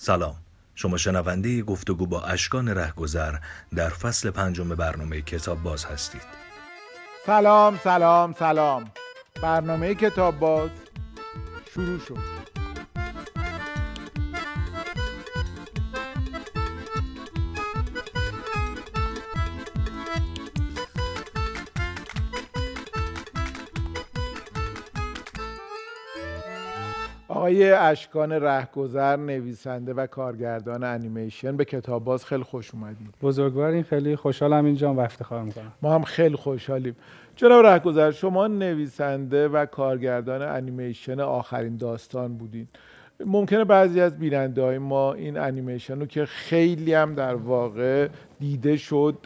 سلام. 0.00 0.34
شما 0.74 0.96
شنونده 0.96 1.62
گفتگو 1.62 2.06
با 2.06 2.22
اشکان 2.22 2.68
رهگذر 2.68 3.34
در 3.76 3.88
فصل 3.88 4.30
پنجم 4.30 4.68
برنامه 4.68 5.22
کتاب 5.22 5.62
باز 5.62 5.84
هستید. 5.84 6.22
سلام 7.26 7.80
سلام 7.84 8.32
سلام. 8.32 8.90
برنامه 9.42 9.94
کتاب 9.94 10.38
باز 10.38 10.70
شروع 11.74 11.98
شد. 11.98 12.57
آقای 27.48 27.72
اشکان 27.72 28.32
رهگذر 28.32 29.16
نویسنده 29.16 29.94
و 29.94 30.06
کارگردان 30.06 30.84
انیمیشن 30.84 31.56
به 31.56 31.64
کتاب 31.64 32.04
باز 32.04 32.24
خیلی 32.24 32.42
خوش 32.42 32.74
اومدید. 32.74 33.14
بزرگوارین 33.22 33.82
خیلی 33.82 34.16
خوشحالم 34.16 34.64
اینجا 34.64 34.94
و 34.94 35.00
افتخار 35.00 35.42
می‌کنم 35.42 35.72
ما 35.82 35.94
هم 35.94 36.02
خیلی 36.02 36.36
خوشحالیم. 36.36 36.96
جناب 37.36 37.66
رهگذر 37.66 38.10
شما 38.10 38.46
نویسنده 38.46 39.48
و 39.48 39.66
کارگردان 39.66 40.42
انیمیشن 40.42 41.20
آخرین 41.20 41.76
داستان 41.76 42.36
بودین. 42.36 42.68
ممکنه 43.26 43.64
بعضی 43.64 44.00
از 44.00 44.18
بیننده 44.18 44.62
های 44.62 44.78
ما 44.78 45.12
این 45.12 45.38
انیمیشن 45.38 46.00
رو 46.00 46.06
که 46.06 46.26
خیلی 46.26 46.94
هم 46.94 47.14
در 47.14 47.34
واقع 47.34 48.08
دیده 48.40 48.76
شد 48.76 49.16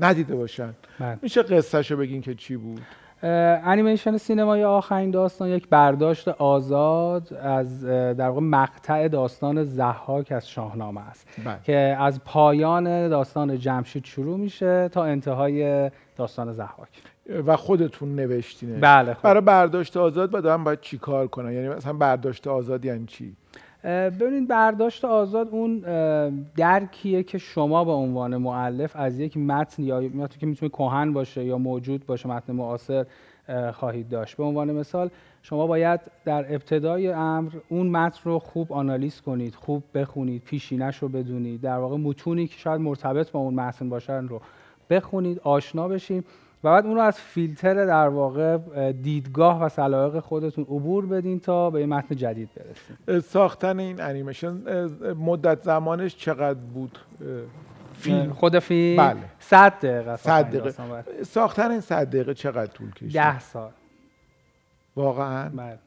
ندیده 0.00 0.34
باشن. 0.34 0.74
بله. 1.00 1.18
میشه 1.22 1.42
قصهشو 1.42 1.96
بگین 1.96 2.22
که 2.22 2.34
چی 2.34 2.56
بود؟ 2.56 2.80
انیمیشن 3.22 4.16
سینمای 4.16 4.64
آخرین 4.64 5.10
داستان 5.10 5.48
یک 5.48 5.68
برداشت 5.68 6.28
آزاد 6.28 7.34
از 7.34 7.84
در 7.84 8.28
واقع 8.28 8.40
مقطع 8.40 9.08
داستان 9.08 9.64
زحاک 9.64 10.32
از 10.32 10.48
شاهنامه 10.50 11.08
است. 11.08 11.28
بله. 11.44 11.58
که 11.62 11.96
از 12.00 12.20
پایان 12.24 13.08
داستان 13.08 13.58
جمشید 13.58 14.04
شروع 14.04 14.38
میشه 14.38 14.88
تا 14.88 15.04
انتهای 15.04 15.90
داستان 16.16 16.52
زحاک 16.52 16.88
و 17.46 17.56
خودتون 17.56 18.14
نوشتینه 18.14 18.80
بله 18.80 19.14
خب. 19.14 19.22
برای 19.22 19.40
برداشت 19.40 19.96
آزاد 19.96 20.46
هم 20.46 20.64
باید 20.64 20.80
چی 20.80 20.98
کار 20.98 21.26
کنن؟ 21.26 21.52
یعنی 21.52 21.68
مثلا 21.68 21.92
برداشت 21.92 22.46
آزاد 22.46 22.84
یعنی 22.84 23.06
چی؟ 23.06 23.36
ببینید 23.84 24.48
برداشت 24.48 25.04
آزاد 25.04 25.48
اون 25.48 25.78
درکیه 26.56 27.22
که 27.22 27.38
شما 27.38 27.84
به 27.84 27.90
عنوان 27.90 28.36
معلف 28.36 28.96
از 28.96 29.20
یک 29.20 29.36
متن 29.36 29.82
یا 29.82 30.00
متن 30.00 30.38
که 30.38 30.46
می‌تونه 30.46 30.70
کهن 30.70 31.12
باشه 31.12 31.44
یا 31.44 31.58
موجود 31.58 32.06
باشه 32.06 32.28
متن 32.28 32.52
معاصر 32.52 33.06
خواهید 33.72 34.08
داشت. 34.08 34.36
به 34.36 34.44
عنوان 34.44 34.72
مثال 34.72 35.10
شما 35.42 35.66
باید 35.66 36.00
در 36.24 36.54
ابتدای 36.54 37.08
امر 37.08 37.50
اون 37.68 37.86
متن 37.86 38.20
رو 38.24 38.38
خوب 38.38 38.72
آنالیز 38.72 39.20
کنید 39.20 39.54
خوب 39.54 39.82
بخونید 39.94 40.42
پیشینش 40.42 40.98
رو 40.98 41.08
بدونید. 41.08 41.60
در 41.60 41.76
واقع 41.76 41.96
متونی 41.96 42.46
که 42.46 42.58
شاید 42.58 42.80
مرتبط 42.80 43.30
با 43.30 43.40
اون 43.40 43.54
متن 43.54 43.88
باشن 43.88 44.28
رو 44.28 44.40
بخونید 44.90 45.38
آشنا 45.38 45.88
بشید 45.88 46.24
و 46.64 46.70
بعد 46.70 46.86
اون 46.86 46.94
رو 46.94 47.00
از 47.00 47.20
فیلتر 47.20 47.74
در 47.74 48.08
واقع 48.08 48.58
دیدگاه 48.92 49.62
و 49.64 49.68
سلایق 49.68 50.20
خودتون 50.20 50.64
عبور 50.64 51.06
بدین 51.06 51.40
تا 51.40 51.70
به 51.70 51.80
یه 51.80 51.86
متن 51.86 52.16
جدید 52.16 52.48
برسید 52.54 53.20
ساختن 53.20 53.80
این 53.80 54.00
انیمیشن 54.00 54.62
مدت 55.14 55.62
زمانش 55.62 56.16
چقدر 56.16 56.58
بود؟ 56.58 56.98
فیلم. 57.94 58.32
خود 58.32 58.58
فیلم 58.58 58.96
بله. 58.96 59.20
100 59.38 59.72
دقیقه 59.80 60.16
100 60.16 60.44
دقیقه. 60.44 61.22
ساختن 61.22 61.70
این 61.70 61.80
100 61.80 62.06
دقیقه 62.06 62.34
چقدر 62.34 62.66
طول 62.66 62.90
کشید؟ 62.90 63.12
10 63.12 63.38
سال. 63.38 63.70
واقعا؟ 64.96 65.48
بله. 65.48 65.78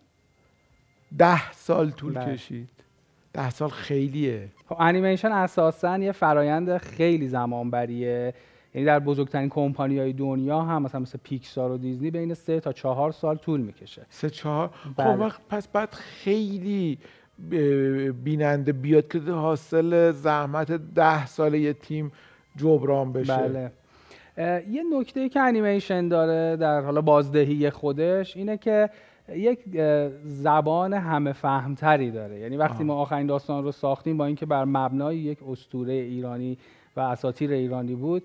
10 1.18 1.52
سال 1.52 1.92
طول 1.92 2.14
بله. 2.14 2.34
کشید؟ 2.34 2.70
10 3.34 3.50
سال 3.50 3.70
خیلیه. 3.70 4.50
خب 4.70 4.76
انیمیشن 4.80 5.32
اساسا 5.32 5.98
یه 5.98 6.12
فرایند 6.12 6.78
خیلی 6.78 7.28
زمان 7.28 7.72
بریه 7.72 8.34
یعنی 8.76 8.86
در 8.86 9.00
بزرگترین 9.00 9.50
کمپانی 9.50 10.00
های 10.00 10.14
دنیا 10.14 10.62
هم 10.62 10.82
مثلا 10.82 11.02
مثل 11.02 11.20
پیکسار 11.24 11.72
و 11.72 11.78
دیزنی 11.78 12.12
بین 12.12 12.34
سه 12.34 12.60
تا 12.60 12.74
چهار 12.74 13.12
سال 13.12 13.36
طول 13.36 13.62
می‌کشه. 13.62 14.06
سه 14.10 14.30
چهار؟ 14.30 14.70
بله. 14.98 15.14
خب 15.14 15.20
وقت 15.20 15.42
پس 15.50 15.68
بعد 15.68 15.94
خیلی 15.94 16.98
بیننده 18.24 18.72
بیاد 18.72 19.08
که 19.08 19.20
حاصل 19.20 20.12
زحمت 20.12 20.72
ده 20.72 21.26
سال 21.26 21.54
یه 21.54 21.74
تیم 21.74 22.12
جبران 22.56 23.14
بشه. 23.14 23.38
بله. 23.38 23.72
یه 24.70 24.84
نکته 25.00 25.20
ای 25.20 25.30
که 25.30 25.40
انیمیشن 25.40 26.08
داره 26.08 26.58
در 26.58 26.82
حالا 26.82 27.02
بازدهی 27.02 27.70
خودش 27.70 28.38
اینه 28.38 28.58
که 28.58 28.90
یک 29.30 29.60
زبان 30.26 30.94
همه 30.94 31.34
فهمتری 31.34 32.12
داره. 32.12 32.40
یعنی 32.40 32.58
وقتی 32.58 32.78
آه. 32.78 32.84
ما 32.84 32.96
آخرین 32.96 33.28
داستان 33.28 33.64
رو 33.64 33.72
ساختیم 33.72 34.18
با 34.18 34.26
اینکه 34.26 34.46
بر 34.46 34.66
مبنای 34.66 35.18
یک 35.18 35.40
اسطوره 35.50 35.94
ایرانی 35.94 36.58
و 36.96 37.00
اساطیر 37.00 37.52
ایرانی 37.52 37.96
بود 37.96 38.24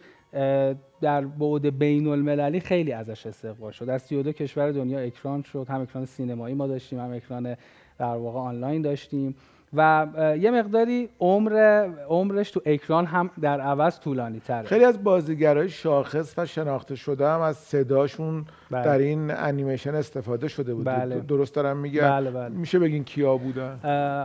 در 1.01 1.21
بعد 1.21 1.79
بین 1.79 2.07
المللی 2.07 2.61
خیلی 2.61 2.93
ازش 2.93 3.27
استقبال 3.27 3.73
شد. 3.73 3.87
در 3.87 3.99
32 3.99 4.33
کشور 4.33 4.71
دنیا 4.73 4.99
اکران 4.99 5.43
شد. 5.43 5.67
هم 5.69 5.81
اکران 5.81 6.05
سینمایی 6.05 6.55
ما 6.55 6.67
داشتیم 6.67 7.01
هم 7.01 7.13
اکران 7.13 7.57
در 7.99 8.17
واقع 8.17 8.39
آنلاین 8.39 8.83
داشتیم. 8.83 9.35
و 9.75 10.07
یه 10.41 10.51
مقداری 10.51 11.09
عمر 11.21 11.87
عمرش 12.09 12.51
تو 12.51 12.61
اکران 12.67 13.07
هم 13.07 13.31
در 13.41 13.61
عوض 13.61 14.01
طولانی 14.01 14.41
تره 14.41 14.67
خیلی 14.67 14.85
از 14.85 15.05
بازیگرای 15.05 15.69
شاخص 15.69 16.35
و 16.39 16.47
شناخته 16.47 16.95
شده 16.95 17.29
هم 17.29 17.41
از 17.41 17.57
صداشون 17.57 18.45
بله. 18.71 18.85
در 18.85 18.99
این 18.99 19.31
انیمیشن 19.31 19.95
استفاده 19.95 20.49
شده 20.49 20.75
بود 20.75 20.85
بله. 20.85 21.21
درست 21.21 21.55
دارم 21.55 21.77
میگم 21.77 22.01
بله 22.01 22.31
بله. 22.31 22.49
میشه 22.49 22.79
بگین 22.79 23.05
کیا 23.05 23.37
بودن 23.37 23.79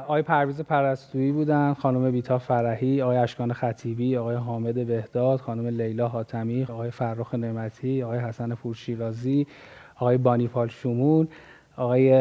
آقای 0.04 0.22
پرویز 0.22 0.62
پرستویی 0.62 1.31
بودن 1.31 1.74
خانم 1.74 2.12
بیتا 2.12 2.38
فرحی 2.38 3.02
آقای 3.02 3.18
اشکان 3.18 3.54
خطیبی 3.54 4.18
آقای 4.18 4.36
حامد 4.36 4.88
بهداد 4.88 5.40
خانم 5.40 5.68
لیلا 5.68 6.08
حاتمی 6.08 6.64
آقای 6.64 6.92
فرخ 6.92 7.36
نعمتی 7.36 8.04
آقای 8.04 8.20
حسن 8.20 8.56
پورشیرازی 8.56 9.48
آقای 9.96 10.18
بانیپال 10.18 10.68
شمون 10.68 11.28
آقای 11.78 12.12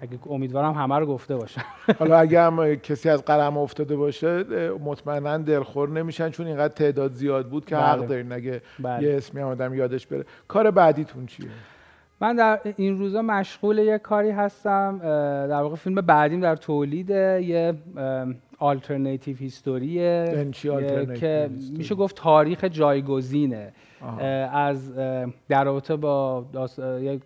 اگه 0.00 0.18
امیدوارم 0.30 0.72
همه 0.72 0.98
رو 0.98 1.06
گفته 1.06 1.36
باشم 1.36 1.64
حالا 1.98 2.18
اگه 2.18 2.40
هم 2.40 2.74
کسی 2.74 3.08
از 3.08 3.24
قلم 3.24 3.58
افتاده 3.58 3.96
باشه 3.96 4.44
مطمئنا 4.84 5.38
دلخور 5.38 5.88
نمیشن 5.88 6.30
چون 6.30 6.46
اینقدر 6.46 6.74
تعداد 6.74 7.12
زیاد 7.12 7.48
بود 7.48 7.64
که 7.64 7.74
بله. 7.74 7.84
حق 7.84 8.06
دارین 8.06 8.32
اگه 8.32 8.62
بله. 8.78 9.02
یه 9.02 9.16
اسمی 9.16 9.40
آدم 9.40 9.74
یادش 9.74 10.06
بره 10.06 10.24
کار 10.48 10.70
بعدیتون 10.70 11.26
چیه 11.26 11.48
من 12.20 12.36
در 12.36 12.60
این 12.76 12.98
روزا 12.98 13.22
مشغول 13.22 13.78
یه 13.78 13.98
کاری 13.98 14.30
هستم 14.30 14.98
در 15.48 15.62
واقع 15.62 15.76
فیلم 15.76 15.94
بعدیم 15.94 16.40
در 16.40 16.56
تولید 16.56 17.10
یه 17.10 17.74
آلترناتیو 18.58 19.36
هیستوریه 19.36 20.52
یعنی 20.54 21.18
که؟ 21.18 21.50
میشه 21.76 21.94
گفت 21.94 22.16
تاریخ 22.16 22.64
جایگزینه. 22.64 23.72
از 24.52 24.94
در 25.48 25.64
رابطه 25.64 25.96
با. 25.96 26.44
یک 27.00 27.22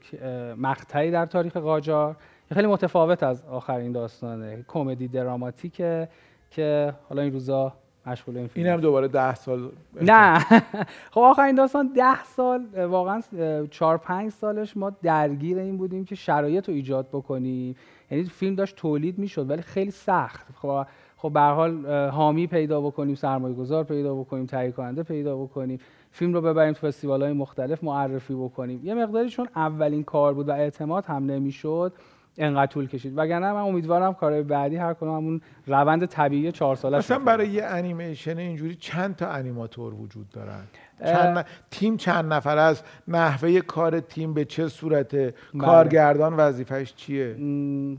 مقطعی 0.59 1.11
در 1.11 1.27
تاریخ 1.27 1.57
قاجار 1.57 2.17
خیلی 2.55 2.67
متفاوت 2.67 3.23
از 3.23 3.43
آخرین 3.51 3.93
داستانه. 3.93 4.65
کمدی 4.69 5.09
دراماتیکه 5.09 6.09
که 6.51 6.95
حالا 7.09 7.23
این 7.23 7.33
روزا 7.33 7.73
مشغول 8.07 8.37
این 8.37 8.47
فیلم 8.47 8.67
این 8.67 8.75
هم 8.75 8.81
دوباره 8.81 9.09
ده 9.09 9.35
سال 9.35 9.71
نه. 10.03 10.39
خب 11.13 11.21
آخرین 11.21 11.55
داستان 11.55 11.93
ده 11.97 12.25
سال 12.25 12.85
واقعا 12.85 13.23
چهار 13.71 13.99
پنج 13.99 14.33
سالش 14.33 14.77
ما 14.77 14.91
درگیر 15.03 15.59
این 15.59 15.77
بودیم 15.77 16.05
که 16.05 16.15
شرایط 16.15 16.69
رو 16.69 16.75
ایجاد 16.75 17.09
بکنیم. 17.09 17.77
یعنی 18.11 18.25
فیلم 18.25 18.55
داشت 18.55 18.77
تولید 18.77 19.19
می‌شد 19.19 19.51
ولی 19.51 19.63
خیلی 19.63 19.91
سخت. 19.91 20.47
خب 20.55 20.87
خب 21.17 21.33
به 21.33 21.41
حال 21.41 21.87
حامی 22.11 22.47
پیدا 22.47 22.81
بکنیم 22.81 23.15
سرمایه 23.15 23.55
گذار 23.55 23.85
پیدا 23.85 24.15
بکنیم 24.15 24.47
تهیه 24.47 24.71
کننده 24.71 25.03
پیدا 25.03 25.37
بکنیم. 25.37 25.79
فیلم 26.11 26.35
رو 26.35 26.41
ببریم 26.41 26.73
تو 26.73 26.87
فستیوال 26.87 27.23
های 27.23 27.33
مختلف 27.33 27.85
معرفی 27.85 28.35
بکنیم. 28.35 28.81
یه 28.85 28.95
مقداری 28.95 29.29
چون 29.29 29.49
اولین 29.57 30.03
کار 30.03 30.35
بود 30.35 30.49
و 30.49 30.53
اعتماد 30.53 31.05
هم 31.05 31.25
نمی‌شد. 31.27 31.93
انقدر 32.41 32.73
طول 32.73 32.87
کشید. 32.87 33.13
وگرنه 33.17 33.53
من 33.53 33.61
امیدوارم 33.61 34.15
کارهای 34.15 34.43
بعدی 34.43 34.77
هر 34.77 34.95
کدوم 34.95 35.17
همون 35.17 35.41
روند 35.67 36.07
طبیعی 36.07 36.53
چهار 36.53 36.77
ساله 36.77 36.99
مثلا 36.99 37.19
برای 37.19 37.49
یه 37.49 37.65
انیمیشن 37.65 38.39
اینجوری 38.39 38.75
چند 38.75 39.17
تا 39.17 39.29
انیماتور 39.29 39.95
وجود 39.95 40.31
دارن؟ 40.31 40.63
چند 41.05 41.39
ن... 41.39 41.45
تیم 41.71 41.97
چند 41.97 42.33
نفر 42.33 42.59
است؟ 42.59 42.85
نحوه 43.09 43.61
کار 43.61 44.01
تیم 44.01 44.35
به 44.35 44.45
چه 44.45 44.69
صورته؟ 44.69 45.35
کارگردان 45.59 46.35
وظیفش 46.35 46.95
چیه؟ 46.95 47.37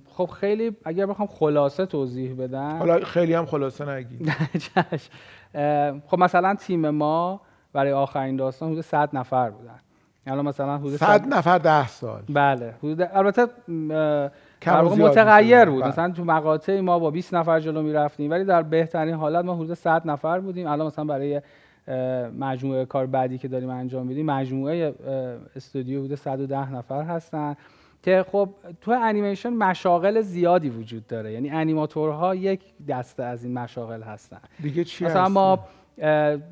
خب 0.05 0.25
خیلی 0.25 0.77
اگر 0.85 1.05
بخوام 1.05 1.27
خلاصه 1.27 1.85
توضیح 1.85 2.35
بدم. 2.35 2.77
حالا 2.77 2.99
خیلی 2.99 3.33
هم 3.33 3.45
خلاصه 3.45 3.89
نگید 3.89 4.31
خب 6.07 6.19
مثلا 6.19 6.55
تیم 6.55 6.89
ما 6.89 7.41
برای 7.73 7.91
آخرین 7.91 8.35
داستان 8.35 8.71
حدود 8.71 8.83
100 8.83 9.09
نفر 9.13 9.49
بودن. 9.49 9.79
الان 10.27 10.45
مثلا 10.45 10.77
حدود 10.77 10.95
100 10.95 11.27
نفر 11.27 11.57
10 11.57 11.88
سال. 11.88 12.21
بله. 12.29 12.73
حدود 12.77 13.01
البته 13.01 13.47
کم 14.62 14.81
متغیر 14.81 15.65
بود. 15.65 15.83
مثلا 15.83 16.12
تو 16.12 16.23
مقاطعی 16.23 16.81
ما 16.81 17.00
با 17.00 17.12
20 17.12 17.33
نفر 17.33 17.59
جلو 17.59 17.81
می‌رفتیم 17.81 18.31
ولی 18.31 18.45
در 18.45 18.62
بهترین 18.62 19.15
حالت 19.15 19.45
ما 19.45 19.56
حدود 19.56 19.73
100 19.73 20.07
نفر 20.07 20.39
بودیم. 20.39 20.68
الان 20.68 20.88
مثلا 20.88 21.06
برای 21.06 21.41
مجموعه 22.39 22.85
کار 22.85 23.06
بعدی 23.06 23.38
که 23.38 23.47
داریم 23.47 23.69
انجام 23.69 24.07
میدیم 24.07 24.25
مجموعه 24.25 24.94
استودیو 25.56 26.03
حدود 26.03 26.15
110 26.15 26.74
نفر 26.74 27.01
هستن 27.01 27.56
که 28.03 28.25
خب 28.31 28.50
تو 28.81 28.91
انیمیشن 28.91 29.50
مشاغل 29.50 30.21
زیادی 30.21 30.69
وجود 30.69 31.07
داره. 31.07 31.33
یعنی 31.33 31.50
انیماتورها 31.50 32.35
یک 32.35 32.62
دسته 32.88 33.24
از 33.24 33.44
این 33.44 33.53
مشاغل 33.53 34.01
هستن. 34.01 34.39
دیگه 34.62 34.83
چی 34.83 35.06
مثلا 35.06 35.24
هست؟ 35.24 35.31
ما 35.31 35.59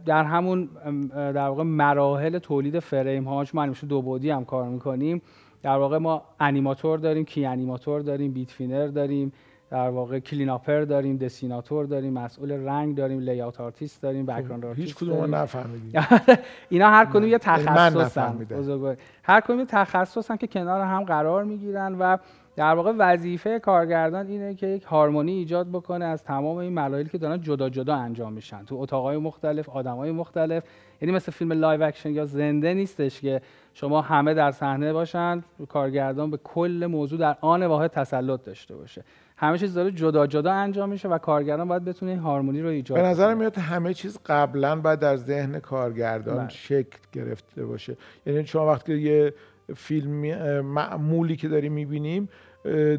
در 0.06 0.24
همون 0.24 0.70
در 1.14 1.48
واقع 1.48 1.64
مراحل 1.64 2.40
تولید 2.40 2.80
فریم 2.80 3.24
ها 3.24 3.46
چون 3.46 3.52
ما 3.58 3.62
انیمیشن 3.62 3.88
دو 3.88 4.02
بعدی 4.02 4.30
هم 4.30 4.46
کار 4.46 4.70
می‌کنیم 4.70 5.22
در 5.64 5.78
واقع 5.78 5.98
ما 5.98 6.24
انیماتور 6.40 7.00
داریم 7.00 7.26
key 7.26 7.46
animator 7.46 8.02
داریم 8.02 8.32
in-betweener 8.32 8.88
داریم 8.88 9.32
در 9.72 9.90
واقع 9.90 10.20
cleanupper 10.20 10.82
داریم 10.82 11.18
dessinateur 11.18 11.86
داریم 11.86 12.14
مسئول 12.14 12.52
رنگ 12.52 12.96
داریم 12.96 13.20
layout 13.20 13.62
artist 13.62 14.02
داریم 14.02 14.26
background 14.26 14.64
هیچ 14.66 14.70
آرتیست 14.70 14.98
کدوم 14.98 15.10
ما 15.10 15.20
داریم. 15.20 15.36
نفهمیدیم. 15.36 16.02
اینا 16.70 16.90
هر 16.90 17.06
کدوم 17.06 17.28
یه 17.28 17.38
تخصصن 17.38 18.48
هر 19.24 19.42
کدوم 19.42 19.60
یه 19.60 19.66
تخصصن 19.66 20.36
که 20.36 20.48
کنار 20.48 20.82
هم 20.82 21.04
قرار 21.04 21.44
می‌گیرن 21.44 21.96
و 22.00 22.18
در 22.56 22.76
واقع 22.76 22.94
وظیفه 22.98 23.60
کارگردان 23.60 24.28
اینه 24.28 24.56
که 24.56 24.68
یک 24.68 24.84
هارمونی 24.84 25.32
ایجاد 25.32 25.68
بکنه 25.72 26.06
از 26.06 26.24
تمام 26.24 26.58
این 26.58 26.74
مراحلی 26.74 27.10
که 27.10 27.18
دارن 27.18 27.42
جدا 27.42 27.70
جدا 27.70 27.96
انجام 27.96 28.34
میشن 28.34 28.66
تو 28.66 28.76
اتاقای 28.76 29.18
مختلف 29.18 29.70
آدمای 29.70 30.12
مختلف 30.12 30.64
یعنی 31.02 31.16
مثل 31.16 31.32
فیلم 31.32 31.52
live 31.52 31.84
action 31.84 32.10
یا 32.10 32.26
زنده 32.26 32.74
نیستش 32.74 33.22
که 33.22 33.42
شما 33.74 34.02
همه 34.02 34.34
در 34.34 34.52
صحنه 34.52 34.94
باشن 34.94 35.44
کارگردان 35.70 36.32
به 36.32 36.38
کل 36.38 36.88
موضوع 36.92 37.20
در 37.20 37.38
آن 37.42 37.64
واحد 37.64 37.92
تسلط 37.92 38.44
داشته 38.44 38.76
باشه 38.76 39.04
همه 39.38 39.58
چیز 39.58 39.74
داره 39.74 39.92
جدا 39.92 40.28
جدا 40.28 40.52
انجام 40.52 40.90
میشه 40.90 41.08
و 41.08 41.18
کارگردان 41.18 41.68
باید 41.68 41.86
بتونه 41.86 42.12
این 42.12 42.20
هارمونی 42.20 42.62
رو 42.62 42.70
ایجاد 42.70 42.98
بکنه. 42.98 43.34
میاد 43.34 43.58
همه 43.58 43.94
چیز 43.94 44.20
قبلا 44.26 44.76
باید 44.76 45.00
در 45.00 45.16
ذهن 45.16 45.60
کارگردان 45.60 46.38
بله. 46.38 46.50
شکل 46.50 46.98
گرفته 47.12 47.66
باشه 47.66 47.98
یعنی 48.26 48.46
شما 48.46 48.68
وقتی 48.68 48.98
یه 48.98 49.34
فیلم 49.76 50.12
معمولی 50.62 51.36
که 51.36 51.48
داریم 51.48 51.74
می‌بینیم 51.74 52.30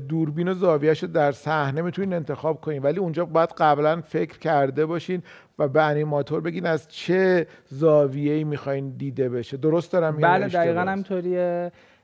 دوربین 0.08 0.48
و 0.48 0.54
زاویهش 0.54 1.04
در 1.04 1.32
صحنه 1.32 1.82
می‌تونین 1.82 2.12
انتخاب 2.12 2.60
کنین. 2.60 2.82
ولی 2.82 2.98
اونجا 2.98 3.24
باید 3.24 3.50
قبلا 3.58 4.00
فکر 4.00 4.38
کرده 4.38 4.86
باشین 4.86 5.22
و 5.58 5.68
به 5.68 5.82
انیماتور 5.82 6.40
بگین 6.40 6.66
از 6.66 6.88
چه 6.88 7.46
زاویه‌ای 7.68 8.44
می‌خواین 8.44 8.90
دیده 8.90 9.28
بشه. 9.28 9.56
درست 9.56 9.92
دارم 9.92 10.14
میگم 10.14 10.28
بله 10.28 10.48
دقیقا 10.48 11.02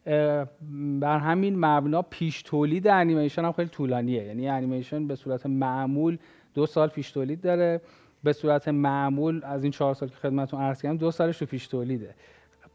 اه، 0.09 0.47
بر 1.01 1.19
همین 1.19 1.65
مبنا 1.65 2.03
پیش 2.03 2.43
تولید 2.43 2.89
انیمیشن 2.89 3.45
هم 3.45 3.53
خیلی 3.53 3.69
طولانیه. 3.69 4.25
یعنی 4.25 4.49
انیمیشن 4.49 5.07
به 5.07 5.15
صورت 5.15 5.47
معمول 5.47 6.19
دو 6.55 6.67
سال 6.67 6.89
پیش 6.89 7.11
تولید 7.11 7.41
داره 7.41 7.81
به 8.25 8.33
صورت 8.33 8.69
معمول 8.69 9.41
از 9.45 9.63
این 9.63 9.73
چهار 9.73 9.95
سال 9.95 10.09
که 10.09 10.17
خدمتتون 10.17 10.61
عرض 10.61 10.83
کردم 10.83 10.97
دو 10.97 11.11
سالش 11.11 11.41
رو 11.41 11.47
پیش 11.47 11.67
تولیده. 11.67 12.15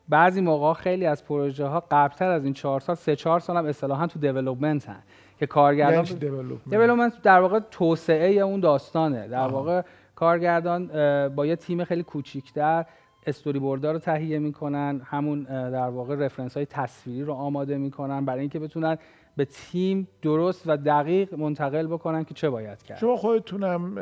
بعضی 0.10 0.42
موقع 0.42 0.74
خیلی 0.74 1.06
از 1.06 1.26
پروژه 1.26 1.66
ها 1.66 1.84
قبلتر 1.92 2.30
از 2.30 2.44
این 2.44 2.54
چهار 2.54 2.80
سال 2.80 2.96
سه 2.96 3.16
چهار 3.16 3.40
سال 3.40 3.58
هم 3.58 3.66
اصطلاحا 3.66 4.08
تو 4.08 4.20
دیولپمنت 4.20 4.90
هن. 4.90 5.04
که 5.40 5.48
یعنی 5.76 6.04
چی 6.04 6.14
development؟ 6.14 6.70
دیولپمنت 6.70 7.22
در 7.22 7.40
واقع 7.40 7.60
توسعه 7.72 8.32
اون 8.32 8.60
داستانه. 8.60 9.28
در 9.28 9.48
واقع 9.48 9.82
کارگردان 10.16 10.92
اه، 10.94 11.30
با 11.30 11.46
یه 11.46 11.56
تیم 11.56 11.84
خیلی 11.84 12.04
کوچیکتر 12.04 12.86
استوری 13.28 13.60
بوردها 13.60 13.92
رو 13.92 14.00
تهیه 14.00 14.40
می‌کنن 14.40 15.02
همون 15.06 15.44
در 15.70 15.90
واقع 15.90 16.16
رفرنس 16.16 16.58
های 16.58 16.66
تصویری 16.66 17.24
رو 17.24 17.34
آماده 17.34 17.78
می‌کنن 17.78 18.26
برای 18.26 18.40
اینکه 18.40 18.60
بتونن 18.60 18.98
به 19.38 19.46
تیم 19.46 20.08
درست 20.22 20.64
و 20.66 20.78
دقیق 20.78 21.34
منتقل 21.34 21.88
بکنن 21.88 22.24
که 22.24 22.34
چه 22.34 22.50
باید 22.50 22.84
کرد. 22.84 22.98
شما 22.98 23.18
خودتونم 23.18 23.98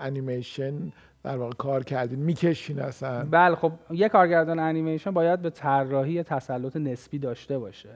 انیمیشن 0.00 0.92
در 1.24 1.36
واقع 1.36 1.52
کار 1.52 1.84
کردین 1.84 2.18
می‌کشین 2.18 2.80
اصلا؟ 2.80 3.26
بله 3.30 3.54
خب 3.54 3.72
یه 3.90 4.08
کارگردان 4.08 4.58
انیمیشن 4.58 5.10
باید 5.10 5.42
به 5.42 5.50
طراحی 5.50 6.22
تسلط 6.22 6.76
نسبی 6.76 7.18
داشته 7.18 7.58
باشه 7.58 7.88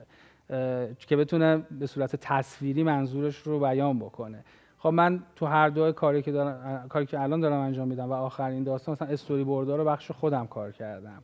که 0.97 1.15
بتونه 1.15 1.57
به 1.71 1.87
صورت 1.87 2.15
تصویری 2.15 2.83
منظورش 2.83 3.37
رو 3.37 3.59
بیان 3.59 3.99
بکنه. 3.99 4.43
خب 4.77 4.89
من 4.89 5.23
تو 5.35 5.45
هر 5.45 5.69
دو 5.69 5.91
کاری 5.91 6.21
که 6.21 6.31
دارم 6.31 6.85
کاری 6.89 7.05
که 7.05 7.21
الان 7.21 7.39
دارم 7.39 7.59
انجام 7.59 7.87
میدم 7.87 8.09
و 8.09 8.13
آخرین 8.13 8.63
داستان 8.63 8.93
مثلا 8.93 9.07
استوری 9.07 9.43
بوردها 9.43 9.75
رو 9.75 9.85
بخش 9.85 10.11
خودم 10.11 10.47
کار 10.47 10.71
کردم. 10.71 11.23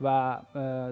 و 0.00 0.38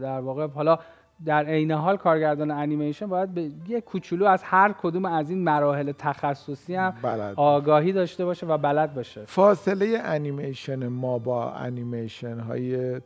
در 0.00 0.20
واقع 0.20 0.48
حالا 0.48 0.78
در 1.26 1.44
عین 1.44 1.70
حال 1.70 1.96
کارگردان 1.96 2.50
انیمیشن 2.50 3.06
باید 3.06 3.34
به 3.34 3.50
یه 3.68 3.80
کوچولو 3.80 4.26
از 4.26 4.42
هر 4.42 4.74
کدوم 4.82 5.04
از 5.04 5.30
این 5.30 5.38
مراحل 5.44 5.92
تخصصی 5.92 6.74
هم 6.74 6.94
بلد 7.02 7.34
آگاهی 7.36 7.92
داشته 7.92 8.24
باشه 8.24 8.46
و 8.46 8.58
بلد 8.58 8.94
باشه. 8.94 9.24
فاصله 9.24 10.00
انیمیشن 10.04 10.86
ما 10.86 11.18
با 11.18 11.52
انیمیشن 11.52 12.38
های 12.38 13.00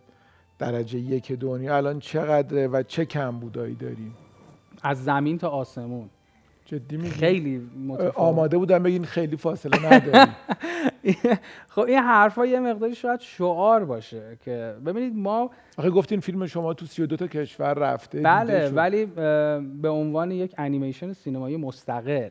درجه 0.58 0.98
یک 0.98 1.32
دنیا 1.32 1.76
الان 1.76 2.00
چقدره 2.00 2.68
و 2.68 2.82
چه 2.82 3.04
کمبودایی 3.04 3.74
داریم؟ 3.74 4.14
از 4.82 5.04
زمین 5.04 5.38
تا 5.38 5.48
آسمون. 5.48 6.10
جدی 6.64 6.96
میگی؟ 6.96 7.10
خیلی 7.10 7.70
متفاوت. 7.86 8.16
آماده 8.16 8.58
بودم 8.58 8.82
بگین 8.82 9.04
خیلی 9.04 9.36
فاصله 9.36 9.86
نداریم. 9.86 10.34
خب 11.75 11.81
این 11.81 11.99
حرفا 11.99 12.47
یه 12.47 12.61
مقداری 12.61 12.94
شاید 12.94 13.20
شعار 13.20 13.85
باشه 13.85 14.38
که 14.44 14.75
ببینید 14.87 15.17
ما 15.17 15.50
آخه 15.79 15.91
گفتین 15.91 16.20
فیلم 16.20 16.47
شما 16.47 16.75
تو 16.75 16.87
32 16.87 17.17
تا 17.17 17.26
کشور 17.26 17.75
رفته 17.75 18.20
بله. 18.20 18.69
ولی 18.69 19.06
به 19.81 19.88
عنوان 19.88 20.31
یک 20.31 20.55
انیمیشن 20.58 21.12
سینمایی 21.12 21.56
مستقل. 21.56 22.31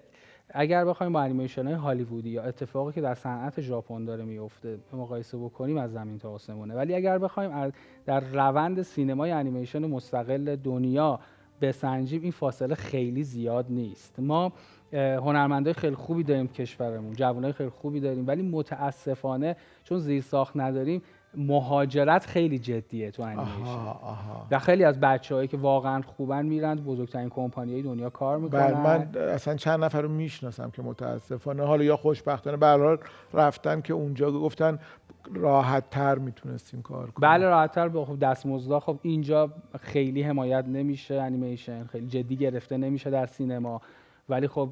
اگر 0.50 0.86
بخوایم 0.86 1.13
با 1.13 1.22
انیمیشن 1.22 1.66
های 1.66 1.74
هالیوودی 1.74 2.30
یا 2.30 2.44
اتفاقی 2.44 2.94
که 2.94 3.01
در 3.01 3.16
صنعت 3.16 3.62
ژاپن 3.62 4.06
داره 4.06 4.24
میفته 4.24 4.80
مقایسه 4.94 5.38
بکنیم 5.38 5.77
از 5.77 5.92
زمین 5.92 6.19
تا 6.19 6.31
آسمونه. 6.31 6.74
ولی 6.74 6.95
اگر 6.95 7.18
بخوایم 7.18 7.74
در 8.06 8.19
روند 8.19 8.81
سینمای 8.81 9.31
انیمیشن 9.31 9.86
مستقل 9.86 10.56
دنیا 10.56 11.19
بسنجیم 11.62 12.22
این 12.22 12.31
فاصله 12.31 12.75
خیلی 12.75 13.24
زیاد 13.24 13.66
نیست. 13.69 14.19
ما 14.19 14.54
هنرمندای 14.95 15.74
خیلی 15.74 15.95
خوبی 15.95 16.24
داریم 16.24 16.47
کشورمون 16.47 17.13
جوانای 17.13 17.51
خیلی 17.51 17.69
خوبی 17.69 18.00
داریم 18.00 18.27
ولی 18.27 18.42
متاسفانه 18.42 19.56
چون 19.83 19.97
زیر 19.97 20.21
ساخت 20.21 20.57
نداریم 20.57 21.01
مهاجرت 21.38 22.25
خیلی 22.25 22.59
جدیه 22.59 23.12
تو 23.12 23.24
انیمیشن 23.24 23.95
و 24.51 24.59
خیلی 24.59 24.83
از 24.83 25.00
بچههایی 25.00 25.47
که 25.47 25.57
واقعا 25.57 26.01
خوبن 26.01 26.45
میرن 26.45 26.75
بزرگترین 26.75 27.30
کمپانیای 27.30 27.81
دنیا 27.81 28.09
کار 28.09 28.38
می‌کنن. 28.38 28.68
بله 28.68 28.80
من 28.83 29.21
اصلا 29.21 29.56
چند 29.56 29.83
نفر 29.83 30.01
رو 30.01 30.09
می‌شناسم 30.09 30.69
که 30.69 30.81
متاسفانه 30.81 31.63
حالا 31.63 31.83
یا 31.83 31.98
خوشبختانه 31.98 32.57
به 32.57 32.98
رفتن 33.33 33.81
که 33.81 33.94
اونجا 33.94 34.31
گفتن 34.31 34.80
راحت 35.33 35.89
تر 35.89 36.18
می‌تونستیم 36.18 36.81
کار 36.81 37.12
کنیم. 37.12 37.30
بله 37.30 37.45
راحتتر. 37.45 37.88
به 37.88 38.06
خب 38.06 38.19
دستمزدا. 38.19 38.80
خب 38.80 39.00
اینجا 39.01 39.50
خیلی 39.80 40.21
حمایت 40.21 40.65
نمیشه. 40.68 41.15
انیمیشن 41.15 41.83
خیلی 41.83 42.07
جدی 42.07 42.36
گرفته 42.36 42.77
نمیشه 42.77 43.09
در 43.09 43.25
سینما. 43.25 43.81
ولی 44.30 44.48
خب 44.48 44.69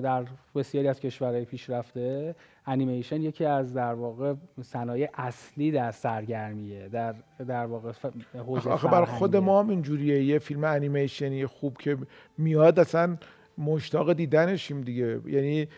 در 0.00 0.24
بسیاری 0.54 0.88
از 0.88 1.00
کشورهای 1.00 1.44
پیشرفته 1.44 2.34
انیمیشن 2.66 3.22
یکی 3.22 3.44
از 3.44 3.74
در 3.74 3.94
واقع 3.94 4.34
صنایع 4.62 5.10
اصلی 5.14 5.70
در 5.70 5.90
سرگرمیه 5.90 6.88
در 6.88 7.14
در 7.48 7.66
واقع 7.66 7.92
حوزه 8.34 8.70
آخه, 8.70 8.88
بر 8.88 9.04
خود. 9.04 9.36
ما 9.36 9.60
هم 9.60 9.68
اینجوریه 9.68 10.24
یه 10.24 10.38
فیلم 10.38 10.64
انیمیشنی 10.64 11.46
خوب 11.46 11.76
که 11.78 11.98
میاد 12.38 12.78
اصلا 12.78 13.16
مشتاق 13.58 14.12
دیدنشیم 14.12 14.80
دیگه 14.80 15.20
یعنی 15.26 15.68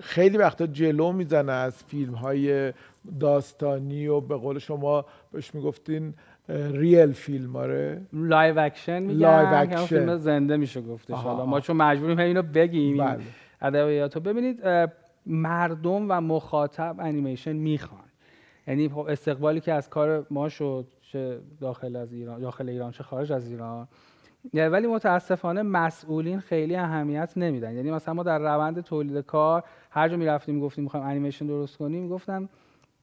خیلی 0.00 0.38
وقتا 0.38 0.66
جلو 0.66 1.12
می‌زنه 1.12 1.52
از 1.52 1.84
فیلم 1.84 2.14
های 2.14 2.72
داستانی 3.20 4.06
و 4.06 4.20
به 4.20 4.36
قول 4.36 4.58
شما 4.58 5.04
بهش 5.32 5.54
می‌گفتین 5.54 6.14
real 6.48 7.12
film 7.12 7.56
آره. 7.56 8.00
live 8.12 8.58
action 8.58 9.02
میگن. 9.02 9.20
live 9.20 9.46
همون 9.46 9.72
اکشن. 9.72 9.86
فیلم 9.86 10.16
زنده 10.16 10.56
میشه 10.56 10.80
گفتش. 10.80 11.10
آها، 11.10 11.30
حالا. 11.30 11.46
ما 11.46 11.60
چون 11.60 11.76
مجبوریم 11.76 12.18
اینو 12.18 12.42
بگیم. 12.42 12.96
بله. 12.96 13.20
ادبیاتو 13.62 14.20
ببینید 14.20 14.62
مردم 15.26 16.06
و 16.10 16.20
مخاطب 16.20 16.96
انیمیشن 16.98 17.52
می‌خوان. 17.52 18.00
یعنی 18.66 18.88
خب 18.88 18.98
استقبالی 18.98 19.60
که 19.60 19.72
از 19.72 19.90
کار 19.90 20.26
ما 20.30 20.48
شد 20.48 20.86
چه 21.02 21.38
داخل 21.60 21.96
از 21.96 22.12
ایران 22.12 22.40
داخل 22.40 22.68
ایران 22.68 22.90
چه 22.90 23.04
خارج 23.04 23.32
از 23.32 23.48
ایران. 23.50 23.88
یعنی 24.52 24.68
ولی 24.68 24.86
متاسفانه 24.86 25.62
مسئولین 25.62 26.40
خیلی 26.40 26.76
اهمیت 26.76 27.32
نمیدن. 27.36 27.74
یعنی 27.74 27.90
مثلا 27.90 28.14
ما 28.14 28.22
در 28.22 28.38
روند 28.38 28.80
تولید 28.80 29.26
کار 29.26 29.64
هر 29.90 30.08
جا 30.08 30.16
می‌رفتیم 30.16 30.54
می‌گفتیم 30.54 30.84
می‌خوایم 30.84 31.06
انیمیشن 31.06 31.46
درست 31.46 31.76
کنیم 31.76 32.02
می‌گفتن 32.02 32.48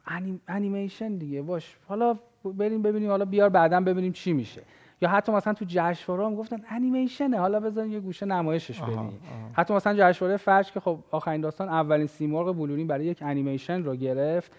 انیم... 0.08 0.42
انیمیشن 0.48 1.16
دیگه 1.18 1.42
باش. 1.42 1.78
حالا 1.88 2.16
بریم 2.44 2.82
ببینیم 2.82 3.10
حالا 3.10 3.26
بیار 3.26 3.50
بعدا 3.50 3.80
ببینیم 3.80 4.12
چی 4.12 4.34
میشه. 4.34 4.62
یا 5.02 5.10
حتی 5.10 5.32
مثلا 5.32 5.54
تو 5.54 5.66
جشنواره 5.68 6.26
هم 6.26 6.36
گفتن 6.36 6.62
انیمیشنه 6.70 7.40
حالا 7.40 7.60
بزن 7.60 7.92
یه 7.92 8.00
گوشه 8.00 8.26
نمایشش 8.26 8.82
آها. 8.82 9.10
حتی 9.54 9.74
مثلا 9.74 9.94
جشنواره 9.98 10.38
فرش 10.38 10.72
که 10.72 10.80
خب 10.80 11.00
آخرین 11.12 11.42
داستان 11.42 11.70
اولین 11.70 12.08
سیمرغ 12.08 12.56
بلورین 12.56 12.88
برای 12.88 13.06
یک 13.06 13.20
انیمیشن 13.22 13.84
رو 13.84 13.96
گرفت. 13.96 14.52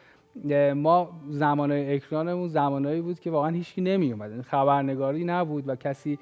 ما 0.74 1.20
زمانای 1.28 1.94
اکرانمون 1.94 2.48
زمانایی 2.48 3.00
بود 3.00 3.20
که 3.20 3.30
واقعا 3.30 3.50
هیچکی 3.50 3.80
نمی 3.80 4.12
اومد 4.12 4.30
یعنی 4.30 4.42
خبرنگاری 4.42 5.24
نبود 5.24 5.68
و 5.68 5.76
کسی 5.76 6.18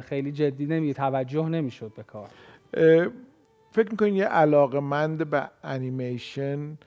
خیلی 0.00 0.32
جدی 0.32 0.66
نمی 0.66 0.94
توجه 0.94 1.48
نمی‌شد 1.48 1.92
به 1.96 2.02
کار. 2.02 2.28
فکر 3.70 3.90
می‌کنین 3.90 4.14
یه 4.14 4.24
علاقمند 4.24 5.30
به 5.30 5.50
انیمیشن 5.64 6.78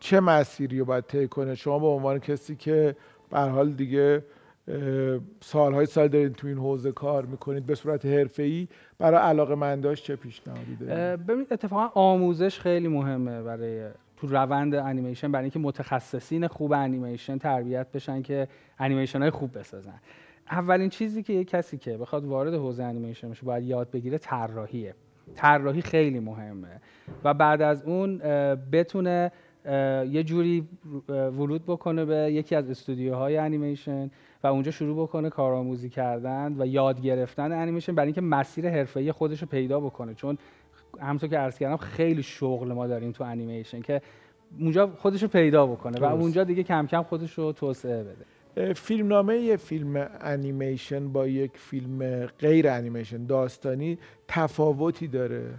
چه 0.00 0.20
مسیری 0.20 0.78
رو 0.78 0.84
باید 0.84 1.04
طی 1.04 1.28
کنه؟ 1.28 1.54
شما 1.54 1.78
به 1.78 1.86
عنوان 1.86 2.18
کسی 2.18 2.56
که 2.56 2.96
به 3.30 3.38
حال 3.38 3.72
دیگه 3.72 4.24
سالهای 5.40 5.86
سال 5.86 6.08
دارید 6.08 6.32
تو 6.32 6.46
این 6.46 6.58
حوزه 6.58 6.92
کار 6.92 7.26
می‌کنید. 7.26 7.66
به 7.66 7.74
صورت 7.74 8.06
حرفه‌ای 8.06 8.68
برای 8.98 9.20
علاقه 9.20 9.54
منداش 9.54 10.02
چه 10.02 10.16
پیشنهادی 10.16 10.76
دارید 10.76 11.26
ببینید 11.26 11.52
اتفاقا 11.52 12.00
آموزش 12.00 12.58
خیلی 12.58 12.88
مهمه 12.88 13.42
برای 13.42 13.88
تو 14.16 14.26
روند 14.26 14.74
انیمیشن 14.74 15.32
برای 15.32 15.44
اینکه 15.44 15.58
متخصصین 15.58 16.46
خوب 16.46 16.72
انیمیشن 16.72 17.38
تربیت 17.38 17.92
بشن 17.92 18.22
که 18.22 18.48
انیمیشن 18.78 19.22
های 19.22 19.30
خوب 19.30 19.58
بسازن. 19.58 20.00
اولین 20.50 20.88
چیزی 20.88 21.22
که 21.22 21.32
یک 21.32 21.48
کسی 21.48 21.78
که 21.78 21.96
بخواد 21.96 22.24
وارد 22.24 22.54
حوزه 22.54 22.82
انیمیشن 22.82 23.30
بشه 23.30 23.46
باید 23.46 23.64
یاد 23.64 23.90
بگیره 23.90 24.18
طراحیه. 24.18 24.94
طراحی 25.34 25.82
خیلی 25.82 26.20
مهمه 26.20 26.80
و 27.24 27.34
بعد 27.34 27.62
از 27.62 27.82
اون 27.82 28.18
بتونه 28.72 29.32
یه 30.10 30.22
جوری 30.22 30.68
ورود 31.08 31.64
بکنه 31.66 32.04
به 32.04 32.32
یکی 32.32 32.54
از 32.54 32.70
استودیوهای 32.70 33.36
انیمیشن 33.36 34.10
و 34.42 34.46
اونجا 34.46 34.70
شروع 34.70 35.02
بکنه 35.02 35.30
کارآموزی 35.30 35.88
کردن 35.88 36.54
و 36.58 36.66
یاد 36.66 37.00
گرفتن 37.00 37.52
انیمیشن 37.52 37.94
برای 37.94 38.06
اینکه 38.06 38.20
مسیر 38.20 38.68
حرفه‌ای 38.68 39.12
خودش 39.12 39.40
رو 39.40 39.48
پیدا 39.48 39.80
بکنه. 39.80 40.14
چون 40.14 40.38
همونطور 41.00 41.28
که 41.28 41.38
عرض 41.38 41.58
کردم 41.58 41.76
خیلی 41.76 42.22
شغل 42.22 42.72
ما 42.72 42.86
داریم 42.86 43.12
تو 43.12 43.24
انیمیشن 43.24 43.80
که 43.80 44.02
اونجا 44.60 44.86
خودش 44.86 45.22
رو 45.22 45.28
پیدا 45.28 45.66
بکنه 45.66 46.00
و 46.00 46.04
اونجا 46.04 46.44
دیگه 46.44 46.62
کم 46.62 46.86
کم 46.86 47.02
خودش 47.02 47.32
رو 47.32 47.52
توسعه 47.52 48.04
بده. 48.04 48.24
فیلمنامه 48.74 49.36
یه 49.36 49.56
فیلم 49.56 50.08
انیمیشن 50.20 51.12
با 51.12 51.26
یک 51.26 51.50
فیلم 51.54 52.26
غیر 52.26 52.68
انیمیشن 52.68 53.26
داستانی 53.26 53.98
تفاوتی 54.28 55.08
داره. 55.08 55.54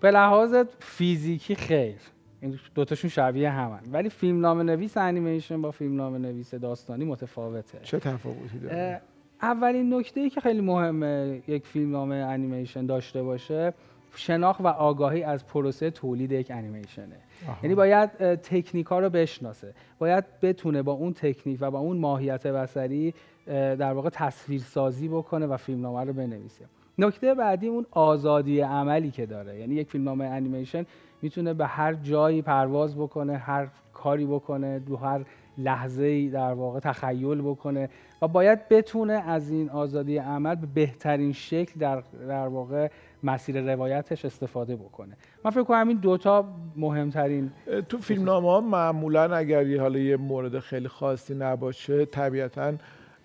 به 0.00 0.10
لحاظ 0.10 0.54
فیزیکی 0.78 1.54
خیر. 1.54 2.00
این 2.40 2.58
دوتاشون 2.74 3.10
شبیه 3.10 3.50
همن. 3.50 3.80
ولی 3.92 4.08
فیلمنامه 4.08 4.60
نویس 4.60 4.96
انیمیشن 4.96 5.62
با 5.62 5.70
فیلمنامه 5.70 6.16
نویس 6.16 6.54
داستانی 6.54 7.04
متفاوته. 7.04 7.78
چه 7.82 7.98
تفاوتی 7.98 8.58
داره؟ 8.58 9.00
اولین 9.42 9.94
نکته 9.94 10.20
ای 10.20 10.30
که 10.30 10.40
خیلی 10.40 10.60
مهمه 10.60 11.42
یک 11.48 11.66
فیلمنامه 11.66 12.10
انیمیشن 12.10 12.86
داشته 12.86 13.22
باشه 13.22 13.72
شناخت 14.14 14.60
و 14.60 14.66
آگاهی 14.66 15.22
از 15.22 15.46
پروسه 15.46 15.90
تولید 15.90 16.32
یک 16.32 16.50
انیمیشنه. 16.50 17.16
یعنی 17.62 17.74
باید 17.74 18.10
تکنیک 18.34 18.86
ها 18.86 18.98
رو 18.98 19.10
بشناسه. 19.10 19.74
باید 19.98 20.24
بتونه 20.42 20.82
با 20.82 20.92
اون 20.92 21.12
تکنیک 21.12 21.58
و 21.60 21.70
با 21.70 21.78
اون 21.78 21.96
ماهیت 21.96 22.46
بصری 22.46 23.14
در 23.46 23.92
واقع 23.92 24.08
تصویر 24.08 24.60
سازی 24.60 25.08
بکنه 25.08 25.46
و 25.46 25.56
فیلمنامه 25.56 26.04
رو 26.04 26.12
بنویسه. 26.12 26.64
نکته 26.98 27.34
بعدی 27.34 27.66
اون 27.66 27.86
آزادی 27.90 28.60
عملی 28.60 29.10
که 29.10 29.26
داره. 29.26 29.58
یعنی 29.58 29.74
یک 29.74 29.90
فیلمنامه 29.90 30.24
انیمیشن 30.24 30.86
می‌تونه 31.22 31.54
به 31.54 31.66
هر 31.66 31.94
جایی 31.94 32.42
پرواز 32.42 32.96
بکنه 32.96 33.36
هر 33.36 33.68
کاری 33.92 34.26
بکنه 34.26 34.78
دو 34.78 34.96
هر 34.96 35.24
لحظه 35.58 36.28
در 36.28 36.52
واقع 36.52 36.80
تخیل 36.80 37.42
بکنه 37.42 37.88
و 38.22 38.28
باید 38.28 38.68
بتونه 38.68 39.12
از 39.12 39.50
این 39.50 39.70
آزادی 39.70 40.16
عمل 40.16 40.54
به 40.54 40.66
بهترین 40.74 41.32
شکل 41.32 41.80
در, 41.80 42.02
در 42.28 42.48
واقع 42.48 42.88
مسیر 43.22 43.72
روایتش 43.72 44.24
استفاده 44.24 44.76
بکنه. 44.76 45.16
من 45.44 45.50
فکر 45.50 45.62
کنم 45.62 45.88
این 45.88 45.96
دوتا 45.96 46.44
مهمترین 46.76 47.50
تو 47.88 47.98
فیلم 47.98 48.28
ها 48.28 48.60
معمولا 48.60 49.36
اگر 49.36 49.66
یه 49.66 49.80
حالا 49.80 49.98
یه 49.98 50.16
مورد 50.16 50.58
خیلی 50.58 50.88
خاصی 50.88 51.34
نباشه 51.34 52.04
طبیعتاً 52.04 52.72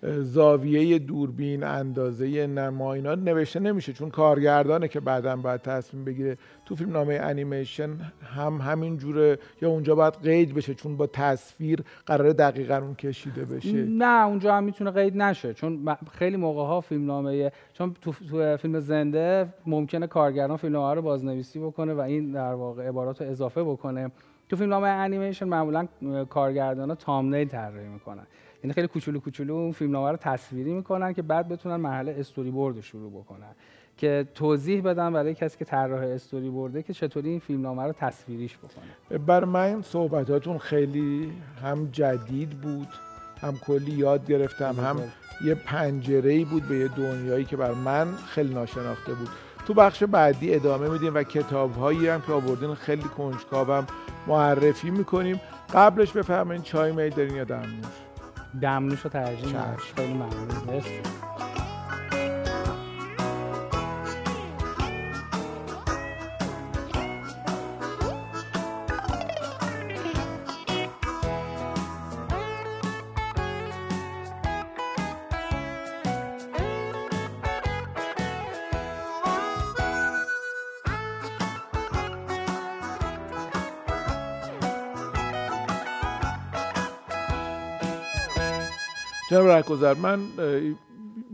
زاویه 0.06 0.98
دوربین 0.98 1.64
اندازه 1.64 2.46
نما 2.46 2.94
اینا 2.94 3.14
نوشته 3.14 3.60
نمیشه 3.60 3.92
چون 3.92 4.10
کارگردانه 4.10 4.88
که 4.88 5.00
بعدا 5.00 5.36
باید 5.36 5.62
تصمیم 5.62 6.04
بگیره. 6.04 6.38
تو 6.66 6.74
فیلم 6.76 6.92
نامه 6.92 7.14
انیمیشن 7.22 7.90
هم 8.22 8.56
همین 8.56 8.96
جوره 8.96 9.38
یا 9.62 9.68
اونجا 9.68 9.94
باید 9.94 10.14
قید 10.22 10.54
بشه 10.54 10.74
چون 10.74 10.96
با 10.96 11.06
تصویر 11.06 11.82
قرار 12.06 12.32
دقیقا 12.32 12.76
اون 12.76 12.94
کشیده 12.94 13.44
بشه؟ 13.44 13.84
نه 13.84 14.26
اونجا 14.26 14.54
هم 14.54 14.64
می‌تونه 14.64 14.90
قید 14.90 15.16
نشه 15.16 15.54
چون 15.54 15.96
خیلی 16.12 16.36
موقع 16.36 16.62
ها 16.62 16.80
فیلم 16.80 17.06
نامه 17.06 17.52
چون 17.72 17.94
تو, 18.00 18.12
تو 18.30 18.56
فیلم 18.56 18.80
زنده 18.80 19.48
ممکنه 19.66 20.06
کارگردان 20.06 20.56
فیلم 20.56 20.72
نامه 20.72 20.94
رو 20.94 21.02
بازنویسی 21.02 21.58
بکنه 21.58 21.94
و 21.94 22.00
این 22.00 22.32
در 22.32 22.54
واقع 22.54 22.88
عبارات 22.88 23.22
اضافه 23.22 23.62
بکنه. 23.62 24.10
تو 24.48 24.56
فیلم 24.56 24.70
نامه 24.70 24.88
انیمیشن 24.88 25.48
معمولا 25.48 25.88
کارگردان 26.30 26.88
ها 26.88 26.94
تامنیل 26.94 27.48
طراحی 27.48 27.88
می‌کنن. 27.88 28.26
یعنی 28.66 28.74
خیلی 28.74 28.86
کوچولو 28.86 29.20
کوچولو 29.20 29.54
اون 29.54 29.72
فیلمنامه 29.72 30.10
رو 30.10 30.16
تصویری 30.16 30.72
می‌کنن 30.72 31.12
که 31.12 31.22
بعد 31.22 31.48
بتونن 31.48 31.76
مرحله 31.76 32.16
استوری 32.18 32.50
بورد 32.50 32.80
شروع 32.80 33.10
بکنن. 33.10 33.54
که 33.96 34.26
توضیح 34.34 34.82
بدم 34.82 35.12
برای 35.12 35.34
کسی 35.34 35.58
که 35.58 35.64
طراح 35.64 36.02
استوری 36.02 36.48
بورده 36.48 36.82
که 36.82 36.92
چطوری 36.92 37.28
این 37.28 37.38
فیلمنامه 37.38 37.82
رو 37.82 37.92
تصویریش 37.92 38.58
بکنه. 38.58 39.18
بر 39.18 39.44
من 39.44 39.82
صحبتاتون 39.82 40.58
خیلی 40.58 41.32
هم 41.62 41.88
جدید 41.92 42.50
بود 42.50 42.88
هم 43.40 43.54
کلی 43.66 43.92
یاد 43.92 44.26
گرفتم 44.26 44.74
هم 44.74 44.96
یه 45.44 45.54
پنجره 45.54 46.30
ای 46.30 46.44
بود 46.44 46.68
به 46.68 46.78
یه 46.78 46.88
دنیایی 46.88 47.44
که 47.44 47.56
بر 47.56 47.72
من 47.72 48.06
خیلی 48.12 48.54
ناشناخته 48.54 49.14
بود. 49.14 49.28
تو 49.66 49.74
بخش 49.74 50.02
بعدی 50.02 50.54
ادامه 50.54 50.88
میدیم 50.88 51.14
و 51.14 51.22
کتاب 51.22 51.74
هایی 51.74 52.08
هم 52.08 52.20
که 52.20 52.32
آوردین 52.32 52.74
خیلی 52.74 53.02
کنجکاوم 53.02 53.86
معرفی 54.26 54.90
می‌کنیم. 54.90 55.40
قبلش 55.74 56.12
بفهمین 56.12 56.62
چای 56.62 56.92
می 56.92 57.10
دارین 57.10 57.36
یا 57.36 57.44
دمنوش 57.44 58.05
دمنوش 58.62 59.00
رو 59.00 59.10
ترجیح 59.10 59.76
خیلی 59.96 60.14
ممنون. 60.14 60.82
جناب 89.30 89.46
رهگذر 89.46 89.94
من 89.94 90.20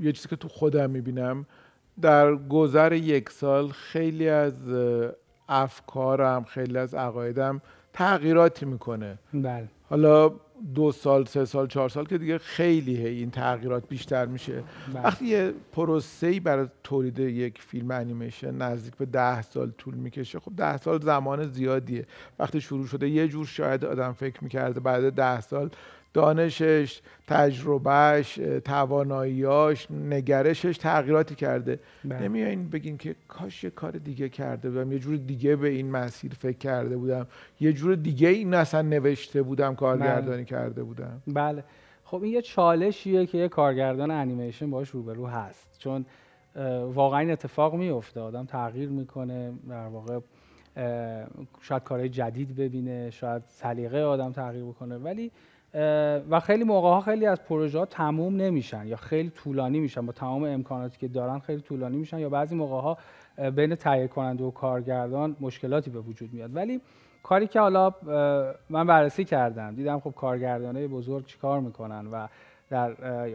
یه 0.01 0.13
چیزی 0.13 0.29
که 0.29 0.37
تو 0.37 0.49
خودم 0.49 0.91
می‌بینم 0.91 1.47
در 2.01 2.35
گذر 2.35 2.93
یک 2.93 3.31
سال 3.31 3.69
خیلی 3.69 4.29
از 4.29 4.55
افکارم 5.49 6.45
خیلی 6.45 6.79
از 6.79 6.95
عقایدم 6.95 7.63
تغییراتی 7.93 8.67
می‌کنه. 8.67 9.19
بله. 9.35 9.69
حالا 9.91 10.33
دو 10.75 10.93
سال 10.93 11.25
سه 11.25 11.45
سال 11.45 11.67
چهار 11.67 11.89
سال 11.89 12.05
که 12.05 12.19
دیگه 12.19 12.39
خیلی 12.39 12.97
هی 12.97 13.19
این 13.19 13.31
تغییرات 13.31 13.89
بیشتر 13.89 14.27
میشه. 14.27 14.63
بله. 14.95 15.05
وقتی 15.05 15.27
یه 15.27 15.53
پروسه 15.73 16.41
برای 16.41 16.67
تولید 16.85 17.19
یک 17.19 17.63
فیلم 17.63 17.91
انیمیشن 17.91 18.55
نزدیک 18.55 18.97
به 18.97 19.07
ده 19.07 19.43
سال 19.43 19.71
طول 19.79 19.95
می‌کشه 19.95 20.41
خب 20.41 20.53
ده 20.57 20.77
سال 20.77 21.01
زمان 21.01 21.49
زیادیه. 21.49 22.07
وقتی 22.39 22.61
شروع 22.61 22.87
شده 22.87 23.09
یه 23.09 23.29
جور 23.29 23.47
شاید 23.47 23.85
آدم 23.85 24.13
فکر 24.13 24.45
می‌کرده 24.45 24.81
بعد 24.81 25.13
ده 25.13 25.41
سال 25.41 25.71
دانشش 26.15 27.01
تجربهش 27.27 28.35
تواناییاش 28.65 29.91
نگرشش 29.91 30.79
تغییراتی 30.79 31.35
کرده. 31.35 31.79
بله. 32.05 32.19
نمیایین 32.19 32.69
بگین 32.69 32.99
که 32.99 33.15
کاش 33.29 33.65
یه 33.65 33.71
کار 33.71 33.93
دیگه 33.93 34.29
کرده 34.29 34.71
بودم. 34.71 34.93
یه 34.93 34.99
جور 34.99 35.17
دیگه 35.17 35.57
به 35.57 35.69
این 35.69 35.91
مسیر 35.91 36.33
فکر 36.35 36.59
کرده 36.59 36.97
بودم. 36.97 37.27
یه 37.61 37.73
جور 37.73 37.95
دیگه 37.95 38.29
این 38.29 38.55
اصلا 38.55 38.83
نوشته 38.83 39.43
بودم 39.43 39.75
کارگردانی 39.75 40.37
بله. 40.37 40.45
کرده 40.45 40.83
بودم. 40.83 41.23
بله. 41.27 41.65
خب 42.05 42.23
این 42.23 42.33
یه 42.33 42.43
چالشیه 42.43 43.27
که 43.27 43.39
یه 43.39 43.49
کارگردان 43.49 44.11
انیمیشن 44.11 44.71
باش 44.71 44.91
روبرو 44.91 45.27
هست. 45.27 45.77
چون 45.79 46.07
واقعا 46.95 47.21
این 47.21 47.31
اتفاق 47.31 47.75
میفته 47.75 48.21
آدم 48.21 48.45
تغییر 48.45 48.89
می‌کنه 48.89 49.53
در 49.69 49.87
واقع 49.87 50.19
شاید 51.61 51.83
کارهای 51.83 52.09
جدید 52.09 52.57
ببینه 52.57 53.11
شاید 53.11 53.43
سلیقه 53.47 54.03
آدم 54.03 54.33
تغییر 54.33 54.65
بکنه. 54.65 54.97
ولی 54.97 55.31
و 56.31 56.41
خیلی 56.43 56.65
موقع 56.65 56.89
ها 56.89 57.01
خیلی 57.01 57.27
از 57.27 57.43
پروژه 57.43 57.79
ها 57.79 57.87
تموم 57.87 58.37
نمیشن 58.37 58.87
یا 58.87 58.97
خیلی 58.97 59.31
طولانی 59.31 59.81
میشن. 59.81 60.07
با 60.07 60.13
تمام 60.13 60.45
امکاناتی 60.45 60.99
که 60.99 61.09
دارن 61.09 61.39
خیلی 61.39 61.61
طولانی 61.61 61.97
میشن 61.97 62.19
یا 62.19 62.29
بعضی 62.29 62.55
موقع 62.55 62.81
ها 62.81 62.99
بین 63.51 63.75
تهیه 63.75 64.09
کننده 64.09 64.45
و 64.45 64.51
کارگردان 64.51 65.37
مشکلاتی 65.41 65.91
به 65.91 66.01
وجود 66.01 66.33
میاد. 66.33 66.57
ولی 66.57 66.81
کاری 67.23 67.47
که 67.47 67.61
حالا 67.61 67.95
من 68.71 68.87
بررسی 68.87 69.25
کردم 69.25 69.75
دیدم 69.75 70.01
خب 70.01 70.11
کارگردانه 70.11 70.89
بزرگ 70.89 71.27
چیکار 71.27 71.61
می‌کنن 71.61 72.07
و 72.07 72.27
در 72.71 72.93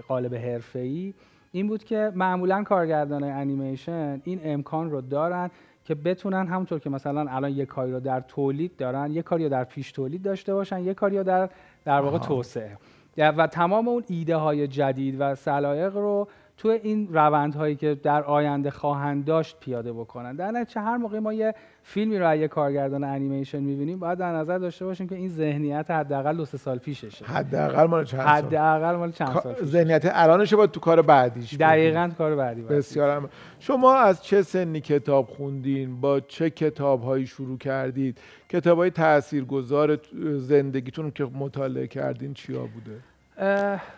قالب 0.07 0.35
حرفه‌ای 0.35 1.13
این 1.51 1.67
بود 1.67 1.83
که 1.83 2.11
معمولا 2.15 2.63
کارگردان 2.63 3.23
انیمیشن 3.23 4.21
این 4.23 4.39
امکان 4.43 4.91
رو 4.91 5.01
دارن 5.01 5.49
که 5.83 5.95
بتونن 5.95 6.47
همونطور 6.47 6.79
که 6.79 6.89
مثلا 6.89 7.25
الان 7.29 7.51
یک 7.51 7.67
کاری 7.67 7.91
رو 7.91 7.99
در 7.99 8.19
تولید 8.19 8.75
دارن 8.75 9.11
یک 9.11 9.25
کاری 9.25 9.43
رو 9.43 9.49
در 9.49 9.63
پیش 9.63 9.91
تولید 9.91 10.21
داشته 10.21 10.53
باشن 10.53 10.79
یک 10.79 10.95
کاری 10.95 11.17
رو 11.17 11.23
در 11.23 11.49
در 11.87 12.01
واقع 12.01 12.17
توسعه. 12.17 12.77
و 13.17 13.47
تمام 13.47 13.87
اون 13.87 14.03
ایده 14.07 14.35
های 14.35 14.67
جدید 14.67 15.15
و 15.19 15.35
سلایق 15.35 15.95
رو 15.95 16.27
تو 16.57 16.67
این 16.67 17.13
روندهایی 17.13 17.75
که 17.75 17.95
در 18.03 18.23
آینده 18.23 18.71
خواهند 18.71 19.25
داشت 19.25 19.57
پیاده 19.59 19.93
بکنن. 19.93 20.35
در 20.35 20.51
نتیجه 20.51 20.81
هر 20.81 20.97
موقع 20.97 21.19
ما 21.19 21.33
یه 21.33 21.55
فیلمی 21.83 22.17
رو 22.17 22.35
یه 22.35 22.47
کارگردان 22.47 23.03
انیمیشن 23.03 23.59
می‌بینیم 23.59 23.99
باید 23.99 24.17
در 24.17 24.31
نظر 24.31 24.57
داشته 24.57 24.85
باشیم 24.85 25.07
که 25.07 25.15
این 25.15 25.29
ذهنیت 25.29 25.91
حداقل 25.91 26.37
دو 26.37 26.45
سه 26.45 26.57
سال 26.57 26.77
پیششه. 26.77 27.25
حداقل 27.25 27.85
مال 27.85 28.05
چند 28.05 28.19
سال؟ 28.19 28.27
حداقل 28.27 28.95
مال 28.95 29.11
چند 29.11 29.39
سال 29.39 29.53
پیش 29.53 29.63
ذهنیت 29.67 30.11
الانش 30.11 30.53
باید 30.53 30.71
تو 30.71 30.79
کار 30.79 31.01
بعدیش. 31.01 31.53
دقیقاً 31.53 32.11
کار 32.17 32.35
بعدی 32.35 32.61
باید 32.61 32.77
بسیار 32.77 33.09
هم. 33.09 33.29
شما 33.59 33.95
از 33.95 34.23
چه 34.23 34.41
سنی 34.41 34.81
کتاب 34.81 35.27
خوندین؟ 35.27 36.01
با 36.01 36.19
چه 36.19 36.49
کتاب 36.49 37.01
هایی 37.01 37.25
شروع 37.27 37.57
کردید؟ 37.57 38.17
کتاب 38.49 38.77
های 38.77 38.89
تاثیرگذار 38.89 39.99
زندگیتون 40.35 41.11
که 41.11 41.23
مطالعه 41.23 41.87
کردین 41.87 42.33
چیا 42.33 42.61
بوده؟ 42.61 42.99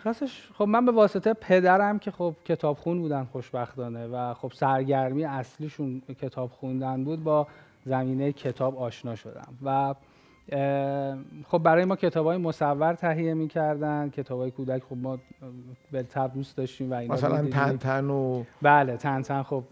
راستش 0.04 0.50
خب 0.54 0.64
من 0.64 0.86
به 0.86 0.92
واسطه 0.92 1.34
پدرم 1.34 1.98
که 1.98 2.10
خب 2.10 2.34
کتابخون 2.44 3.00
بودن 3.00 3.24
خوشبختانه 3.24 4.06
و 4.06 4.34
خب 4.34 4.52
سرگرمی 4.54 5.24
اصلیشون 5.24 6.02
کتاب 6.20 6.50
خوندن 6.50 7.04
بود 7.04 7.24
با 7.24 7.46
زمینه 7.84 8.32
کتاب 8.32 8.78
آشنا 8.78 9.14
شدم 9.14 9.48
و 9.64 9.94
خب 11.48 11.58
برای 11.58 11.84
ما 11.84 11.96
کتاب 11.96 12.26
های 12.26 12.36
مصور 12.36 12.94
تهیه 12.94 13.34
می‌کردن 13.34 14.10
کتاب 14.10 14.40
های 14.40 14.50
کودک 14.50 14.82
خب 14.82 14.96
ما 14.96 15.18
بالطبع 15.92 16.34
دوست 16.34 16.56
داشتیم 16.56 16.90
و 16.90 16.94
اینا 16.94 17.14
مثلا 17.14 17.36
دیدیم. 17.36 17.50
تنتن 17.50 18.10
و 18.10 18.44
بله 18.62 18.96
تن 18.96 19.22
تن 19.22 19.42
خب 19.42 19.64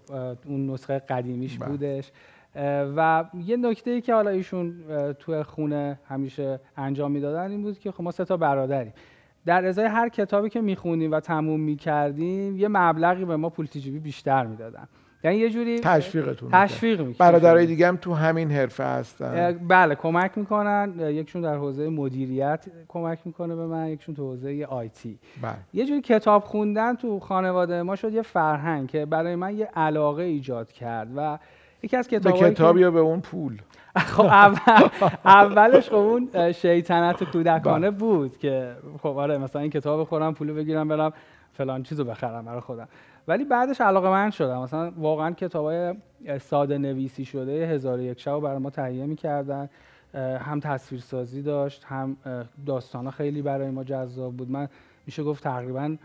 اون 0.47 0.71
نسخه 0.71 0.99
قدیمیش 0.99 1.59
بله. 1.59 1.69
بودش 1.69 2.13
و 2.97 3.25
یه 3.45 3.57
نکته 3.57 3.91
ای 3.91 4.01
که 4.01 4.15
حالا 4.15 4.31
ایشون 4.31 4.75
تو 5.19 5.43
خونه 5.43 5.99
همیشه 6.09 6.61
انجام 6.77 7.11
می‌دادن 7.11 7.51
این 7.51 7.63
بود 7.63 7.79
که 7.79 7.93
خب 7.93 8.03
ما 8.03 8.11
سه 8.11 8.25
تا 8.25 8.37
برادریم 8.37 8.93
در 9.47 9.65
ازای 9.67 9.87
هر 9.87 10.09
کتابی 10.09 10.49
که 10.49 10.61
می‌خونیم 10.61 11.13
و 11.13 11.21
تموم 11.21 11.61
می‌کردیم 11.61 12.57
یه 12.57 12.69
مبلغی 12.69 13.25
به 13.25 13.37
ما 13.37 13.51
پول 13.51 13.67
تیجیبی 13.67 13.99
بیشتر 13.99 14.47
می‌دادن. 14.47 14.89
یعنی 15.25 15.37
یه 15.37 15.51
جوری 15.51 15.81
تشویقتون 15.81 16.51
تشویق 16.53 17.01
می‌کنن 17.01 17.31
برادرای 17.31 17.67
دیگه 17.67 17.89
هم 17.89 17.97
تو 17.97 18.15
همین 18.15 18.51
حرفه 18.51 18.85
هستن. 18.85 19.59
بله 19.69 19.95
کمک 19.95 20.39
می‌کنن. 20.39 20.95
یکشون 20.99 21.43
در 21.43 21.57
حوزه 21.57 21.89
مدیریت 21.89 22.67
کمک 22.89 23.19
می‌کنه 23.25 23.57
به 23.57 23.67
من 23.67 23.89
یکشون 23.89 24.15
تو 24.15 24.31
حوزه 24.31 24.67
آیتی 24.71 25.19
بله. 25.43 25.55
یه 25.73 25.87
جوری 25.87 26.01
کتاب 26.01 26.45
خوندن 26.45 26.95
تو 26.95 27.21
خانواده 27.21 27.83
ما 27.83 27.97
شد 27.97 28.13
یه 28.13 28.23
فرهنگ 28.23 28.89
که 28.89 29.07
برای 29.07 29.37
من 29.37 29.57
یه 29.59 29.69
علاقه 29.77 30.23
ایجاد 30.23 30.73
کرد 30.73 31.09
و 31.17 31.39
یکی 31.83 31.97
از 31.97 32.09
به 32.09 32.19
کتاب 32.19 32.51
کتاب 32.51 32.79
یا 32.79 32.91
به 32.91 32.99
اون 32.99 33.21
پول؟ 33.21 33.59
خب 34.17 34.25
اول 34.25 34.89
اولش 35.25 35.89
خب 35.89 35.95
اون 35.95 36.53
شیطنت 36.53 37.25
کودکانه 37.25 37.91
بود 37.91 38.39
که 38.39 38.77
خب 39.03 39.17
آره 39.19 39.39
مثلا 39.39 39.63
این 39.63 39.71
کتاب 39.71 40.01
بخورم 40.01 40.35
پولو 40.35 40.55
بگیرم 40.55 40.89
برم 40.89 41.13
فلان 41.53 41.83
چیزو 41.83 42.05
بخرم 42.05 42.45
برای 42.45 42.61
خودم. 42.61 42.89
ولی 43.29 43.45
بعدش 43.45 43.81
علاقه 43.81 44.09
من 44.11 44.31
شدم. 44.31 44.63
مثلا 44.63 44.93
واقعا 44.97 45.31
کتاب 45.31 45.65
های 45.65 45.95
ساده 46.41 46.79
نویسی 46.79 47.25
شده 47.25 47.67
هزار 47.67 48.01
یک 48.01 48.21
شب 48.21 48.39
برای 48.39 48.59
ما 48.59 48.71
تهیه 48.71 49.07
می‌کردن. 49.07 49.69
هم 50.15 50.61
تصویرسازی 50.61 51.43
داشت 51.43 51.85
هم 51.85 52.17
داستانا 52.67 53.11
خیلی 53.11 53.43
برای 53.43 53.71
ما 53.71 53.85
جذاب 53.85 54.37
بود. 54.37 54.51
من 54.51 54.69
میشه 55.07 55.23
گفت 55.23 55.45
تقریبا 55.45 55.97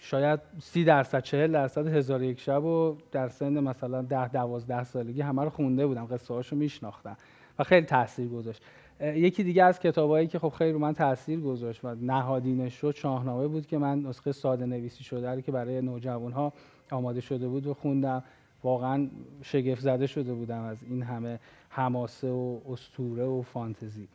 شاید 0.00 0.40
سی 0.60 0.84
درصد 0.84 1.22
چهل 1.22 1.52
درصد 1.52 1.86
هزار 1.86 2.22
یک 2.22 2.40
شب 2.40 2.64
و 2.64 2.96
در 3.12 3.28
سن 3.28 3.60
مثلا 3.60 4.02
ده 4.02 4.28
دوازده 4.28 4.84
سالگی 4.84 5.20
همه 5.20 5.44
رو 5.44 5.50
خونده 5.50 5.86
بودم 5.86 6.06
قصه 6.06 6.34
هاشو 6.34 6.56
میشناختم 6.56 7.16
و 7.58 7.64
خیلی 7.64 7.86
تاثیر 7.86 8.28
گذاشت. 8.28 8.62
یکی 9.00 9.42
دیگه 9.42 9.64
از 9.64 9.80
کتابایی 9.80 10.26
که 10.26 10.38
خب 10.38 10.48
خیلی 10.48 10.72
رو 10.72 10.78
من 10.78 10.92
تاثیر 10.92 11.40
گذاشت 11.40 11.84
و 11.84 11.94
نهادینش 11.94 12.74
شد 12.74 12.94
شاهنامه 12.94 13.46
بود 13.46 13.66
که 13.66 13.78
من 13.78 14.02
نسخه 14.02 14.32
ساده 14.32 14.66
نویسی 14.66 15.04
شده 15.04 15.30
رو 15.30 15.40
که 15.40 15.52
برای 15.52 15.80
نوجوان 15.80 16.32
ها 16.32 16.52
آماده 16.90 17.20
شده 17.20 17.48
بود 17.48 17.66
و 17.66 17.74
خوندم. 17.74 18.22
واقعا 18.62 19.08
شگفت 19.42 19.80
زده 19.80 20.06
شده 20.06 20.34
بودم 20.34 20.62
از 20.62 20.82
این 20.82 21.02
همه 21.02 21.38
حماسه 21.68 22.28
و 22.30 22.58
اسطوره 22.68 23.24
و 23.24 23.42
فانتزی. 23.42 24.08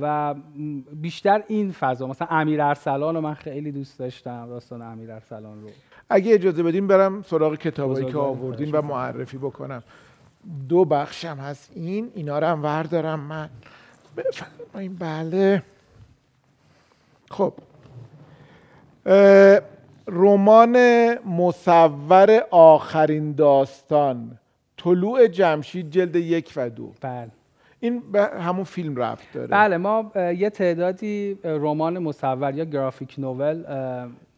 و 0.00 0.34
بیشتر 0.92 1.42
این 1.48 1.72
فضا 1.72 2.06
مثلا 2.06 2.28
امیر 2.30 2.62
ارسلان 2.62 3.14
رو 3.14 3.20
من 3.20 3.34
خیلی 3.34 3.72
دوست 3.72 3.98
داشتم 3.98 4.46
داستان 4.46 4.82
امیر 4.82 5.12
ارسلان 5.12 5.62
رو. 5.62 5.68
اگه 6.08 6.34
اجازه 6.34 6.62
بدین 6.62 6.86
برم 6.86 7.22
سراغ 7.22 7.54
کتابایی 7.56 8.06
که. 8.06 8.18
آوردین 8.18 8.68
و 8.68 8.70
خواهش 8.70 8.84
می‌کنم. 8.84 8.86
معرفی 8.88 9.38
بکنم. 9.38 9.82
دو 10.68 10.84
بخشم 10.84 11.36
هست. 11.36 11.70
این 11.74 12.10
اینا 12.14 12.38
رو 12.38 12.46
هم 12.46 12.62
وردارم 12.62 13.20
من. 13.20 13.48
بفرمایین. 14.16 14.96
بله. 14.96 15.62
خب. 17.30 17.52
رمان 20.06 20.78
مصور 21.24 22.46
آخرین 22.50 23.32
داستان. 23.32 24.38
طلوع 24.76 25.26
جمشید 25.26 25.90
جلد 25.90 26.16
یک 26.16 26.52
و 26.56 26.70
دو. 26.70 26.92
بله. 27.00 27.30
این 27.80 28.02
به 28.12 28.22
همون 28.40 28.64
فیلم 28.64 28.96
رفت 28.96 29.32
داره. 29.32 29.46
بله 29.46 29.76
ما 29.76 30.12
یه 30.16 30.50
تعدادی 30.50 31.38
رمان 31.44 31.98
مصور 31.98 32.54
یا 32.54 32.64
گرافیک 32.64 33.14
نوول 33.18 33.64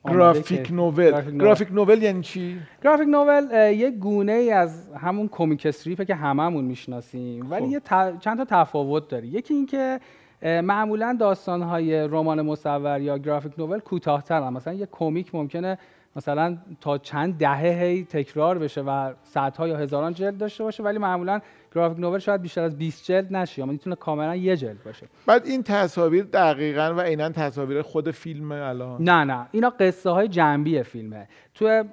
گرافیک 0.04 0.72
نوول. 0.72 1.10
گرافیک 1.10 1.32
نوول. 1.32 1.38
گرافیک 1.38 1.68
نوول 1.72 2.02
یعنی 2.02 2.22
چی؟ 2.22 2.56
گرافیک 2.84 3.08
نوول 3.08 3.72
یه 3.72 3.90
گونه 3.90 4.32
ای 4.32 4.50
از 4.52 4.92
همون 4.94 5.28
کمیک 5.28 5.66
استریپه 5.66 6.04
که 6.04 6.14
هممون 6.14 6.64
می‌شناسیم. 6.64 7.50
ولی 7.50 7.66
خب. 7.66 7.72
یه 7.72 7.80
ت- 7.80 8.18
چند 8.20 8.36
تا 8.36 8.44
تفاوت 8.44 9.08
داره. 9.08 9.26
یکی 9.26 9.54
اینکه 9.54 10.00
معمولا 10.42 11.16
داستانهای 11.20 12.08
رمان 12.08 12.42
مصور 12.42 13.00
یا 13.00 13.18
گرافیک 13.18 13.52
نوول 13.58 13.78
کوتاه‌ترن. 13.78 14.52
مثلا 14.52 14.74
یه 14.74 14.88
کمیک 14.92 15.34
ممکنه 15.34 15.78
مثلا 16.18 16.58
تا 16.80 16.98
چند 16.98 17.38
دهه 17.38 17.82
هی 17.82 18.04
تکرار 18.04 18.58
بشه 18.58 18.80
و 18.80 19.12
صدها 19.22 19.68
یا 19.68 19.76
هزاران 19.76 20.14
جلد 20.14 20.38
داشته 20.38 20.64
باشه 20.64 20.82
ولی 20.82 20.98
معمولا 20.98 21.40
گرافیک 21.74 21.98
نوول 21.98 22.18
شاید 22.18 22.42
بیشتر 22.42 22.62
از 22.62 22.78
20 22.78 23.04
جلد 23.04 23.36
نشه 23.36 23.58
یا 23.58 23.66
می‌تونه 23.66 23.96
کاملا 23.96 24.36
یه 24.36 24.56
جلد 24.56 24.84
باشه. 24.84 25.06
بعد 25.26 25.46
این 25.46 25.62
تصاویر 25.62 26.24
دقیقا 26.24 26.94
و 26.96 27.00
عینا 27.00 27.30
تصاویر 27.30 27.82
خود 27.82 28.10
فیلم 28.10 28.52
الان. 28.52 29.02
نه 29.02 29.24
نه. 29.24 29.48
اینا 29.52 29.70
قصه 29.70 30.10
های 30.10 30.28
جنبی 30.28 30.82
فیلمه. 30.82 31.28
تو 31.54 31.84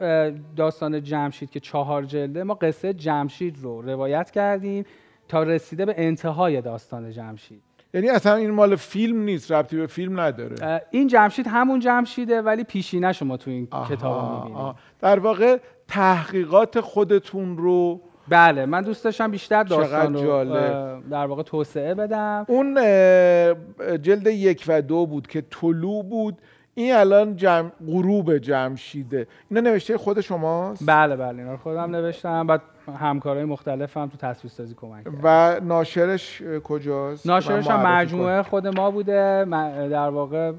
داستان 0.56 1.04
جمشید 1.04 1.50
که 1.50 1.60
چهار 1.60 2.04
جلده 2.04 2.44
ما 2.44 2.54
قصه 2.54 2.94
جمشید 2.94 3.58
رو 3.62 3.82
روایت 3.82 4.32
کردیم 4.32 4.86
تا 5.28 5.44
رسیده 5.44 5.86
به 5.86 5.94
انتهای 5.98 6.62
داستان 6.62 7.12
جمشید. 7.12 7.75
یعنی 7.96 8.10
اصلا 8.10 8.36
این 8.36 8.52
مال 8.52 8.76
فیلم 8.76 9.22
نیست 9.24 9.52
ربطی 9.52 9.78
به 9.78 9.88
فیلم 9.88 10.20
نداره. 10.20 10.82
این 10.92 11.08
جمشید 11.08 11.48
همون 11.48 11.80
جمشیده 11.80 12.42
ولی 12.42 12.64
پیشینه 12.64 13.14
شما 13.14 13.38
تو 13.38 13.52
این 13.52 13.68
کتاب 13.90 14.46
می‌بینید. 14.46 14.76
در 15.00 15.20
واقع 15.20 15.58
تحقیقات 15.88 16.80
خودتون 16.80 17.58
رو 17.58 18.02
بله 18.28 18.66
من 18.66 18.82
دوست 18.82 19.04
داشتم 19.04 19.32
بیشتر 19.32 19.64
داستان 19.64 20.14
رو 20.14 20.46
در 21.12 21.26
واقع 21.26 21.44
توسعه 21.44 21.94
بدم. 21.94 22.46
اون 22.48 22.76
جلد 24.02 24.28
یک 24.28 24.64
و 24.68 24.82
دو 24.82 25.06
بود 25.06 25.28
که 25.28 25.42
طلوع 25.42 26.04
بود. 26.04 26.38
این 26.74 26.94
الان 26.96 27.36
جم... 27.36 27.72
غروب 27.88 28.38
جمشیده. 28.38 29.28
اینا 29.50 29.62
نوشته 29.62 29.98
خود 29.98 30.22
شماست؟ 30.22 30.84
بله 30.86 31.16
بله 31.16 31.40
اینا 31.40 31.58
خودم 31.58 31.96
نوشتم. 31.96 32.48
بعد 32.48 32.62
همکارای 32.90 33.46
مختلف 33.46 33.98
هم 33.98 34.08
تو 34.08 34.18
تصویرسازی 34.18 34.76
کمک 34.76 35.04
کردن. 35.04 35.20
و 35.24 35.60
ناشرش 35.64 36.42
کجاست؟ 36.64 37.28
ناشرش 37.28 37.68
هم 37.68 37.88
مجموعه 37.88 38.44
خود 38.44 38.68
ما 38.68 38.92
بوده. 38.92 39.46
در 39.92 40.10
واقع 40.10 40.52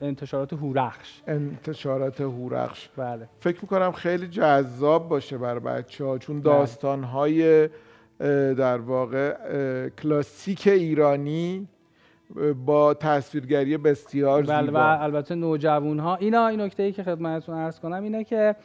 انتشارات 0.00 0.52
هورخش. 0.52 1.22
انتشارات 1.26 2.20
هورخش. 2.20 2.88
بله. 2.96 3.28
فکر 3.40 3.58
می‌کنم 3.62 3.92
خیلی 3.92 4.28
جذاب 4.28 5.08
باشه 5.08 5.38
برای 5.38 5.60
بچه 5.60 6.04
ها 6.04 6.18
چون 6.18 6.40
داستان 6.40 7.04
های 7.04 7.68
در 8.54 8.78
واقع 8.78 9.36
کلاسیک 9.88 10.66
ایرانی 10.66 11.68
با 12.66 12.94
تصویرگری 12.94 13.76
بسیار 13.76 14.42
بله 14.42 14.62
و 14.62 14.66
زیبا 14.66 14.80
البته 14.80 15.34
نوجوان 15.34 15.98
ها 15.98 16.16
اینا 16.16 16.46
این 16.46 16.60
نکته 16.60 16.82
ای 16.82 16.92
که 16.92 17.02
خدمتتون 17.02 17.58
عرض 17.58 17.80
کنم 17.80 18.02
اینه 18.02 18.24
که 18.24 18.56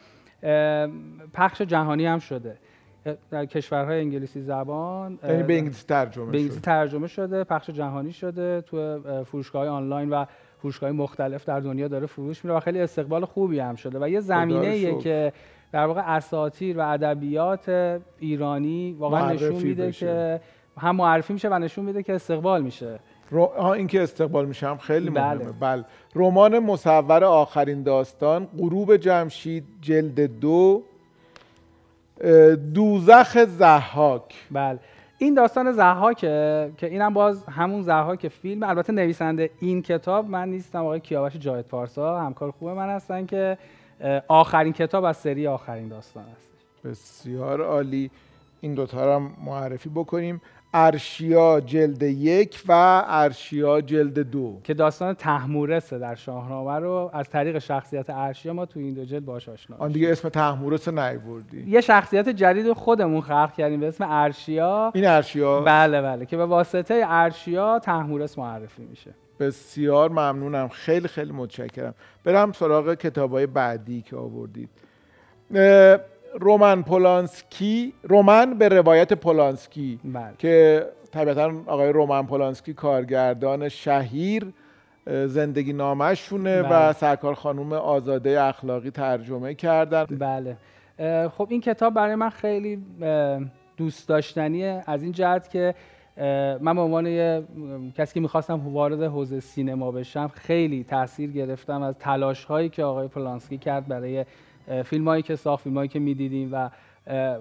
پخش 1.34 1.62
جهانی 1.62 2.06
هم 2.06 2.18
شده. 2.18 2.58
در 3.30 3.46
کشورهای 3.46 4.00
انگلیسی 4.00 4.40
زبان 4.40 5.18
یعنی 5.24 5.42
به 5.42 5.58
انگلیسی 5.58 5.86
ترجمه 5.86 6.30
به 6.30 6.38
انگلیسی 6.38 6.60
ترجمه 6.60 7.06
شده 7.06 7.44
پخش 7.44 7.70
جهانی 7.70 8.12
شده 8.12 8.60
تو 8.60 9.00
فروشگاه 9.24 9.68
آنلاین 9.68 10.10
و 10.10 10.24
فروشگاه 10.58 10.92
مختلف 10.92 11.44
در 11.44 11.60
دنیا 11.60 11.88
داره 11.88 12.06
فروش 12.06 12.44
میره 12.44 12.56
و 12.56 12.60
خیلی 12.60 12.80
استقبال 12.80 13.24
خوبی 13.24 13.58
هم 13.58 13.74
شده 13.74 13.98
و 14.00 14.08
یه 14.08 14.20
زمینه 14.20 14.66
ایه 14.66 14.90
شکر. 14.90 15.00
که 15.00 15.32
در 15.72 15.86
واقع 15.86 16.02
اساطیر 16.06 16.78
و 16.78 16.92
ادبیات 16.92 17.98
ایرانی 18.18 18.96
واقعا 18.98 19.32
نشون 19.32 19.62
میده. 19.62 19.92
که 19.92 20.40
هم 20.78 20.96
معرفی 20.96 21.32
میشه 21.32 21.48
و 21.48 21.58
نشون 21.58 21.84
میده 21.84 22.02
که 22.02 22.14
استقبال 22.14 22.62
میشه 22.62 22.98
رو... 23.30 23.44
ها 23.44 23.72
این 23.72 23.86
که 23.86 24.02
استقبال 24.02 24.46
میشه 24.46 24.68
هم 24.68 24.76
خیلی 24.76 25.10
بله. 25.10 25.34
مهمه 25.34 25.52
بله 25.60 25.84
رمان 26.14 26.58
مصور 26.58 27.24
آخرین 27.24 27.82
داستان 27.82 28.48
غروب 28.58 28.96
جمشید 28.96 29.64
جلد 29.80 30.20
دو 30.20 30.82
دوزخ 32.74 33.44
زحاک. 33.44 34.34
بله. 34.50 34.78
این 35.18 35.34
داستان 35.34 35.72
زحاکه 35.72 36.72
که 36.76 36.86
اینم 36.86 37.14
باز 37.14 37.44
همون 37.44 37.82
زحاک 37.82 38.28
فیلم. 38.28 38.62
البته 38.62 38.92
نویسنده 38.92 39.50
این 39.60 39.82
کتاب 39.82 40.28
من 40.28 40.48
نیستم 40.48 40.78
آقای 40.78 41.00
کیاوش 41.00 41.36
جاوید 41.36 41.64
پارسا. 41.64 42.20
همکار 42.20 42.50
خوب 42.50 42.68
من 42.68 42.88
هستن 42.88 43.26
که 43.26 43.58
آخرین 44.28 44.72
کتاب 44.72 45.04
از 45.04 45.16
سری 45.16 45.46
آخرین 45.46 45.88
داستان 45.88 46.24
است. 46.36 46.48
بسیار 46.84 47.62
عالی. 47.62 48.10
این 48.60 48.74
دوتا 48.74 49.14
هم 49.14 49.30
معرفی 49.44 49.88
بکنیم. 49.88 50.40
ارشیا 50.74 51.60
جلد 51.60 52.02
یک 52.02 52.62
و 52.68 53.04
ارشیا 53.06 53.80
جلد 53.80 54.18
دو. 54.18 54.60
که 54.64 54.74
داستان 54.74 55.14
تحمورسه 55.14 55.98
در 55.98 56.14
شاهنامه 56.14 56.78
رو 56.78 57.10
از 57.12 57.28
طریق 57.28 57.58
شخصیت 57.58 58.10
ارشیا 58.10 58.52
ما 58.52 58.66
تو 58.66 58.80
این 58.80 58.94
دو 58.94 59.04
جلد 59.04 59.24
باش 59.24 59.48
آشنا 59.48 59.76
آن 59.76 59.92
دیگه 59.92 60.10
اسم 60.12 60.28
تحمورس 60.28 60.88
نیوردی 60.88 61.64
یه 61.66 61.80
شخصیت 61.80 62.28
جدید 62.28 62.72
خودمون 62.72 63.20
خلق 63.20 63.52
کردیم 63.52 63.80
به 63.80 63.88
اسم 63.88 64.06
ارشیا. 64.08 64.92
این 64.94 65.06
ارشیا؟ 65.06 65.60
بله 65.60 66.02
بله 66.02 66.26
که 66.26 66.36
به 66.36 66.46
واسطه 66.46 67.02
ارشیا 67.06 67.78
تحمورس 67.78 68.38
معرفی 68.38 68.82
میشه. 68.82 69.14
بسیار 69.40 70.10
ممنونم. 70.10 70.68
خیلی 70.68 71.08
خیلی 71.08 71.32
متشکرم. 71.32 71.94
برم 72.24 72.52
سراغ 72.52 72.94
کتابای 72.94 73.46
بعدی 73.46 74.02
که 74.02 74.16
آوردید. 74.16 74.70
رومن 76.40 76.82
پولانسکی 76.82 77.92
رومن 78.02 78.54
به 78.54 78.68
روایت 78.68 79.12
پولانسکی 79.12 80.00
بله. 80.04 80.32
که 80.38 80.86
طبیعتا 81.12 81.52
آقای 81.66 81.92
رومن 81.92 82.26
پولانسکی 82.26 82.74
کارگردان 82.74 83.68
شهیر 83.68 84.52
زندگی 85.26 85.72
نامشونه 85.72 86.62
و 86.62 86.68
بله. 86.68 86.92
سرکار 86.92 87.34
خانوم 87.34 87.72
آزاده 87.72 88.42
اخلاقی 88.42 88.90
ترجمه 88.90 89.54
کردن 89.54 90.04
بله 90.04 90.56
خب 91.28 91.46
این 91.50 91.60
کتاب 91.60 91.94
برای 91.94 92.14
من 92.14 92.30
خیلی 92.30 92.82
دوست 93.76 94.08
داشتنیه 94.08 94.82
از 94.86 95.02
این 95.02 95.12
جهت 95.12 95.50
که 95.50 95.74
من 96.60 96.74
به 96.74 96.80
عنوان 96.80 97.06
کسی 97.90 98.14
که 98.14 98.20
می‌خواستم 98.20 98.68
وارد 98.68 99.02
حوزه 99.02 99.40
سینما 99.40 99.90
بشم 99.90 100.28
خیلی 100.28 100.84
تاثیر 100.84 101.30
گرفتم 101.30 101.82
از 101.82 101.94
تلاش 101.98 102.44
هایی 102.44 102.68
که 102.68 102.84
آقای 102.84 103.08
پولانسکی 103.08 103.58
کرد 103.58 103.88
برای 103.88 104.24
فیلم 104.84 105.08
هایی 105.08 105.22
که 105.22 105.36
ساخت 105.36 105.64
فیلم 105.64 105.76
هایی 105.76 105.88
که 105.88 105.98
می‌دیدیم 105.98 106.48
و 106.52 106.70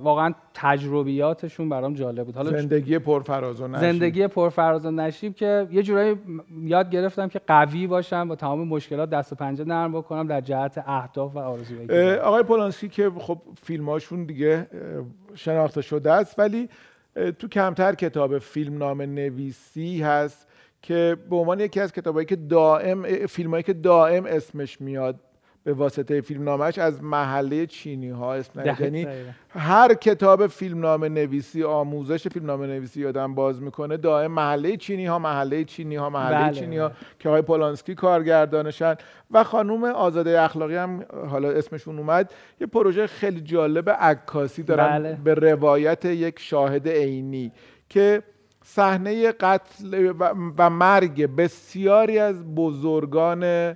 واقعا 0.02 0.34
تجربیاتشون 0.54 1.70
برام 1.70 1.94
جالب 1.94 2.26
بود. 2.26 2.36
حالا 2.36 2.50
زندگی 2.50 3.00
پرفراز 3.00 3.62
و 3.62 3.68
نشیب. 3.68 3.92
زندگی 3.92 4.28
پرفراز 4.28 4.86
و 4.86 4.92
نشیب 4.92 5.36
که 5.36 5.68
یه 5.72 5.84
جورایی 5.84 6.16
یاد 6.64 6.90
گرفتم 6.90 7.28
که 7.28 7.42
قوی 7.48 7.88
باشم 7.88 8.28
با 8.28 8.36
تمام 8.36 8.68
مشکلات 8.68 9.10
دست 9.10 9.32
و 9.34 9.36
پنجه 9.36 9.64
نرم 9.64 9.92
بکنم 9.92 10.28
در 10.28 10.42
جهت 10.42 10.84
اهداف 10.88 11.36
و 11.36 11.40
آرزوهای 11.40 12.16
آقای 12.16 12.44
پولانسکی 12.44 12.90
که 12.90 13.12
خب 13.18 13.42
فیلماشون 13.64 14.26
دیگه 14.26 14.68
شناخته 15.36 15.82
شده 15.82 16.12
است 16.12 16.40
ولی 16.40 16.70
تو 17.40 17.48
کمتر 17.48 17.96
کتاب 17.96 18.38
فیلم 18.38 18.78
نام 18.78 19.02
نویسی 19.02 20.02
هست 20.02 20.48
که 20.82 21.18
به 21.30 21.36
عنوان 21.36 21.60
یکی 21.60 21.80
از 21.80 21.94
کتابایی 21.94 22.26
که 22.26 22.36
دائم 22.36 23.04
فیلمایی 23.28 23.64
که 23.64 23.74
دائم 23.74 24.26
اسمش 24.26 24.82
میاد. 24.82 25.20
به 25.64 25.74
واسطه 25.74 26.22
فیلم 26.22 26.44
نامش 26.44 26.78
از 26.78 27.04
محله 27.04 27.66
چینی 27.66 28.10
ها 28.10 28.34
اسم 28.34 28.66
یعنی 28.66 29.08
هر 29.50 29.94
کتاب 29.94 30.48
فیلم 30.48 30.80
نام 30.80 31.06
نویسی 31.06 31.64
آموزش 31.64 32.28
فیلم 32.28 32.46
نام 32.46 32.64
نویسی 32.64 33.02
یادم 33.02 33.36
باز 33.36 33.62
می‌کنه 33.62 33.98
دائم 33.98 34.32
محله 34.32 34.78
چینی 34.78 35.06
ها 35.06 35.20
محله 35.20 35.64
چینی 35.64 35.96
ها 35.96 36.10
محله 36.10 36.38
بله 36.38 36.60
چینی 36.60 36.78
ها 36.78 36.92
که 37.20 37.30
آقای 37.30 37.42
پولانسکی 37.42 37.96
کارگردانشن. 37.96 38.96
و 39.32 39.44
خانوم 39.44 39.84
آزاده 39.84 40.42
اخلاقی 40.42 40.76
هم 40.76 41.06
حالا 41.30 41.52
اسمشون 41.52 42.00
اومد 42.00 42.34
یه 42.62 42.68
پروژه 42.68 43.08
خیلی 43.08 43.42
جالب 43.42 43.90
عکاسی 43.90 44.64
دارن 44.64 45.00
بله. 45.00 45.18
به 45.24 45.34
روایت 45.34 46.06
یک 46.06 46.40
شاهد 46.40 46.88
عینی 46.88 47.52
که 47.90 48.24
صحنه 48.64 49.32
قتل 49.32 50.14
و 50.58 50.70
مرگ 50.70 51.36
بسیاری 51.36 52.20
از 52.20 52.56
بزرگان 52.56 53.76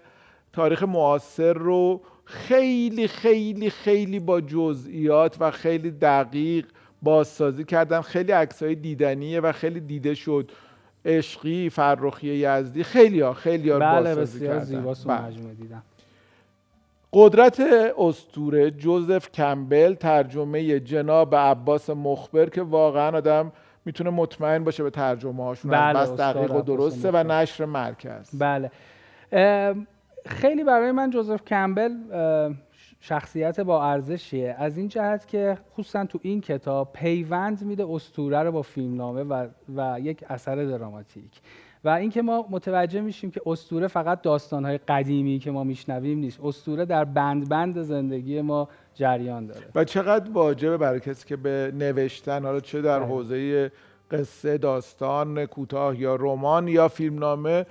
تاریخ 0.58 0.84
معاصر 0.84 1.54
رو 1.54 2.02
خیلی 2.26 3.08
خیلی 3.08 3.70
خیلی 3.70 4.20
با 4.20 4.42
جزئیات 4.42 5.38
و 5.40 5.52
خیلی 5.52 5.92
دقیق 5.92 6.66
بازسازی 7.02 7.64
کردن. 7.64 8.02
خیلی 8.02 8.32
عکسای 8.32 8.76
دیدنیه 8.76 9.40
و 9.40 9.52
خیلی 9.52 9.80
دیده 9.80 10.14
شد. 10.14 10.52
عشقی 11.06 11.70
فرخی 11.70 12.28
یزدی 12.28 12.84
خیلی 12.84 13.22
ها 13.22 13.34
خیلی 13.34 13.70
ها 13.70 13.80
بله 13.80 14.16
بازسازی 14.16 14.40
بسیار 14.40 14.60
زیباست 14.60 15.08
بله. 15.08 15.22
مجموعه 15.22 15.54
دیدم. 15.54 15.84
قدرت 17.14 17.60
استوره 17.98 18.72
جوزف 18.72 19.32
کمبل 19.32 19.94
ترجمه 19.94 20.80
جناب 20.80 21.36
عباس 21.36 21.90
مخبر 21.90 22.50
که 22.50 22.62
واقعا 22.62 23.18
آدم 23.18 23.52
می‌تونه 23.86 24.10
مطمئن 24.10 24.64
باشه 24.64 24.84
به 24.84 24.90
ترجمه 24.90 25.44
هاشون 25.44 25.72
بله، 25.72 26.00
بس 26.00 26.12
دقیق 26.12 26.56
و 26.56 26.62
درسته 26.62 27.12
و. 27.12 27.24
نشر 27.24 27.66
مرکز. 27.66 28.30
بله. 28.40 28.72
خیلی 30.28 30.64
برای 30.64 30.92
من 30.92 31.10
جوزف 31.10 31.46
کمبل 31.46 31.94
شخصیت 33.00 33.60
با 33.60 33.86
ارزشیه. 33.86 34.56
از 34.60 34.78
این 34.78 34.88
جهت 34.88 35.28
که 35.28 35.58
خصوصا 35.74 36.06
تو 36.06 36.20
این 36.22 36.42
کتاب 36.42 36.94
پیوند 36.94 37.62
میده 37.62 37.86
استوره 37.90 38.44
رو 38.44 38.52
با 38.52 38.62
فیلمنامه 38.62 39.24
و, 39.24 39.48
و 39.76 40.00
یک 40.00 40.24
اثر 40.30 40.56
دراماتیک. 40.56 41.32
و 41.84 41.90
اینکه 41.90 42.22
ما 42.22 42.48
متوجه 42.50 43.02
میشیم 43.02 43.32
که 43.32 43.42
استوره 43.46 43.88
فقط 43.88 44.22
داستانهای 44.22 44.78
قدیمی 44.78 45.40
که 45.40 45.52
ما 45.52 45.64
میشنویم 45.64 46.20
نیست. 46.20 46.40
استوره 46.44 46.86
در 46.86 47.06
بند 47.06 47.50
بند 47.50 47.82
زندگی 47.82 48.42
ما 48.42 48.70
جریان 48.94 49.48
داره. 49.48 49.66
و 49.76 49.84
چقدر 49.84 50.32
واجبه 50.32 50.78
برای 50.78 51.00
کسی 51.00 51.28
که 51.28 51.36
به 51.36 51.72
نوشتن 51.76 52.46
حالا 52.46 52.60
چه 52.60 52.82
در 52.82 53.00
بله. 53.00 53.08
حوزه 53.08 53.72
قصه 54.12 54.58
داستان 54.58 55.46
کوتاه 55.46 56.00
یا 56.00 56.16
رمان 56.16 56.68
یا 56.68 56.88
فیلمنامه 56.88 57.66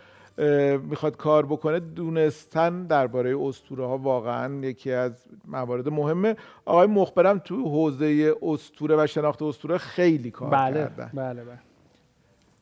می‌خواد 0.83 1.17
کار 1.17 1.47
بکنه 1.47 1.81
دونستن 1.81 2.83
درباره 2.87 3.37
اسطوره 3.41 3.87
ها 3.87 3.99
واقعا 3.99 4.55
یکی 4.55 4.93
از 4.93 5.25
موارد 5.49 5.89
مهمه. 5.89 6.37
آقای 6.65 6.87
مخبرم 6.87 7.39
تو 7.39 7.63
حوزه 7.63 8.35
اسطوره 8.43 8.97
و 9.05 9.07
شناخت 9.07 9.43
اسطوره 9.43 9.79
خیلی 9.79 10.31
کار 10.31 10.51
بله 10.51 10.75
کردن. 10.75 11.11
بله 11.15 11.45
بله. 11.45 11.59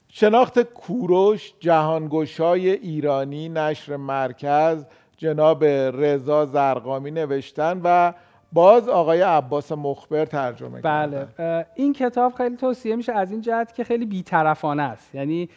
شناخت 0.08 0.60
کوروش 0.60 1.54
جهانگشای 1.60 2.70
ایرانی 2.70 3.48
نشر 3.48 3.96
مرکز 3.96 4.86
جناب 5.16 5.64
رضا 5.64 6.46
زرقامی 6.46 7.10
نوشتن 7.10 7.80
و 7.84 8.12
باز 8.52 8.88
آقای 8.88 9.20
عباس 9.20 9.72
مخبر 9.72 10.24
ترجمه 10.24 10.80
بله. 10.80 11.26
کردن. 11.38 11.64
این 11.74 11.92
کتاب 11.92 12.34
خیلی 12.34 12.56
توصیه 12.56 12.96
میشه 12.96 13.12
از 13.12 13.30
این 13.30 13.40
جهت 13.40 13.74
که 13.74 13.84
خیلی 13.84 14.06
بیطرفانه 14.06 14.82
است. 14.82 15.14
یعنی 15.14 15.48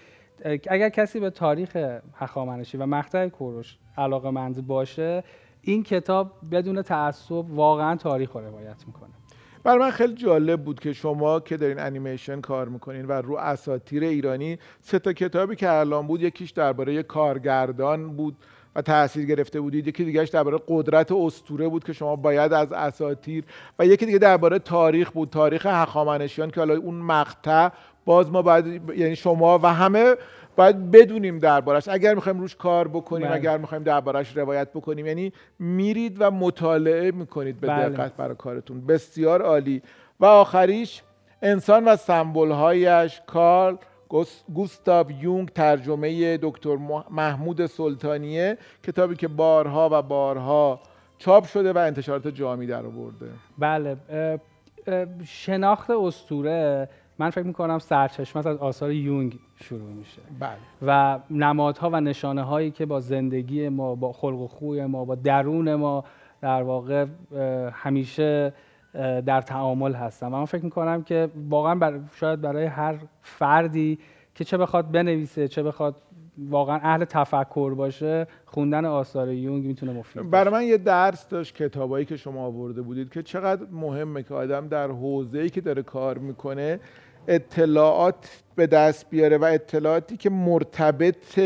اگر 0.69 0.89
کسی 0.89 1.19
به 1.19 1.29
تاریخ 1.29 1.77
هخامنشی 2.15 2.77
و 2.77 2.85
مقطع 2.85 3.27
کوروش 3.27 3.77
علاقه 3.97 4.29
مند 4.29 4.67
باشه 4.67 5.23
این 5.61 5.83
کتاب 5.83 6.31
بدون 6.51 6.81
تعصب 6.81 7.51
واقعا 7.51 7.95
تاریخ 7.95 8.31
رو 8.31 8.41
روایت 8.41 8.83
می‌کنه. 8.87 9.09
برای 9.63 9.79
من 9.79 9.91
خیلی 9.91 10.13
جالب 10.13 10.63
بود 10.63 10.79
که 10.79 10.93
شما 10.93 11.39
که 11.39 11.57
دارین 11.57 11.79
انیمیشن 11.79 12.41
کار 12.41 12.69
می‌کنین 12.69 13.05
و 13.05 13.11
رو 13.11 13.35
اساتیر 13.35 14.03
ایرانی 14.03 14.57
سه 14.81 14.99
تا 14.99 15.13
کتابی 15.13 15.55
که 15.55 15.71
الان 15.71 16.07
بود 16.07 16.21
یکیش 16.21 16.51
درباره 16.51 17.03
کارگردان 17.03 18.15
بود 18.15 18.35
و 18.75 18.81
تاثیر 18.81 19.25
گرفته 19.25 19.61
بودید 19.61 19.87
یکی 19.87 20.05
دیگهش 20.05 20.29
درباره 20.29 20.59
قدرت 20.67 21.11
استوره 21.11 21.67
بود 21.67 21.83
که 21.83 21.93
شما 21.93 22.15
باید 22.15 22.53
از 22.53 22.71
اساتیر 22.71 23.43
و 23.79 23.85
یکی 23.85 24.05
دیگه 24.05 24.17
درباره 24.17 24.59
تاریخ 24.59 25.11
بود 25.11 25.29
تاریخ 25.29 25.65
هخامنشیان 25.65 26.51
که 26.51 26.59
حالا 26.59 26.77
اون 26.77 26.95
مقطع 26.95 27.69
باز 28.07 28.31
ما 28.31 28.41
باید 28.41 28.89
یعنی 28.97 29.15
شما 29.15 29.59
و 29.63 29.65
همه 29.73 30.15
باید 30.55 30.91
بدونیم 30.91 31.39
دربارش. 31.39 31.87
اگر 31.87 32.15
می‌خوایم 32.15 32.39
روش 32.39 32.55
کار 32.55 32.87
بکنیم 32.87 33.27
بله. 33.27 33.35
اگر 33.35 33.57
می‌خوایم 33.57 33.83
دربارش 33.83 34.37
روایت 34.37 34.69
بکنیم 34.73 35.05
یعنی 35.05 35.33
میرید 35.59 36.15
و 36.19 36.31
مطالعه 36.31 37.11
می‌کنید 37.11 37.59
به 37.59 37.67
بله. 37.67 37.89
دقت 37.89 38.13
برای 38.13 38.35
کارتون. 38.35 38.85
بسیار 38.85 39.41
عالی. 39.41 39.81
و 40.19 40.25
آخریش 40.25 41.01
انسان 41.41 41.85
و 41.85 41.95
سمبولهایش 41.95 43.21
کارل 43.27 43.75
گوس- 44.09 44.43
گوستاو 44.53 45.11
یونگ 45.11 45.49
ترجمه 45.49 46.37
دکتر 46.37 46.75
مح- 46.77 47.11
محمود 47.11 47.65
سلطانیه 47.65 48.57
کتابی 48.83 49.15
که 49.15 49.27
بارها 49.27 49.89
و 49.91 50.01
بارها 50.01 50.79
چاپ 51.17 51.45
شده 51.45 51.73
و 51.73 51.77
انتشارات 51.77 52.27
جامی 52.27 52.67
در 52.67 52.85
آورده. 52.85 53.25
بله. 53.57 53.97
شناخت 55.25 55.89
استوره 55.89 56.89
من 57.19 57.29
فکر 57.29 57.43
می‌کنم 57.43 57.79
سرچشمه 57.79 58.47
از 58.47 58.57
آثار 58.57 58.91
یونگ 58.91 59.39
شروع 59.55 59.91
میشه. 59.91 60.21
بله. 60.39 60.57
و 60.81 61.19
نمادها 61.29 61.89
و 61.89 62.01
نشانه 62.01 62.41
هایی 62.41 62.71
که 62.71 62.85
با 62.85 62.99
زندگی 62.99 63.69
ما 63.69 63.95
با 63.95 64.11
خلق 64.11 64.39
و 64.39 64.47
خوی 64.47 64.85
ما 64.85 65.05
با 65.05 65.15
درون 65.15 65.75
ما 65.75 66.03
در 66.41 66.63
واقع 66.63 67.05
همیشه 67.71 68.53
در 69.25 69.41
تعامل 69.41 69.93
هستن. 69.93 70.27
و 70.27 70.29
من 70.29 70.45
فکر 70.45 70.65
می‌کنم 70.65 71.03
که 71.03 71.29
واقعا 71.49 71.75
بر 71.75 71.99
شاید 72.13 72.41
برای 72.41 72.65
هر 72.65 72.95
فردی 73.21 73.99
که 74.35 74.43
چه 74.43 74.57
بخواد 74.57 74.91
بنویسه 74.91 75.47
چه 75.47 75.63
بخواد 75.63 75.95
واقعا 76.49 76.79
اهل 76.83 77.05
تفکر 77.05 77.73
باشه 77.73 78.27
خوندن 78.45 78.85
آثار 78.85 79.31
یونگ 79.31 79.65
می‌تونه 79.65 79.93
مفید 79.93 80.15
باشه. 80.15 80.29
برای 80.29 80.53
من 80.53 80.63
یه 80.63 80.77
درس 80.77 81.27
داشت 81.27 81.55
کتابایی 81.55 82.05
که 82.05 82.17
شما 82.17 82.45
آورده 82.45 82.81
بودید 82.81 83.09
که 83.09 83.23
چقدر 83.23 83.65
مهمه 83.71 84.23
که 84.23 84.33
آدم 84.33 84.67
در 84.67 84.87
حوزه‌ای 84.87 85.49
که 85.49 85.61
داره 85.61 85.83
کار 85.83 86.17
می‌کنه 86.17 86.79
اطلاعات 87.27 88.41
به 88.55 88.67
دست 88.67 89.09
بیاره 89.09 89.37
و 89.37 89.43
اطلاعاتی 89.43 90.17
که 90.17 90.29
مرتبط 90.29 91.37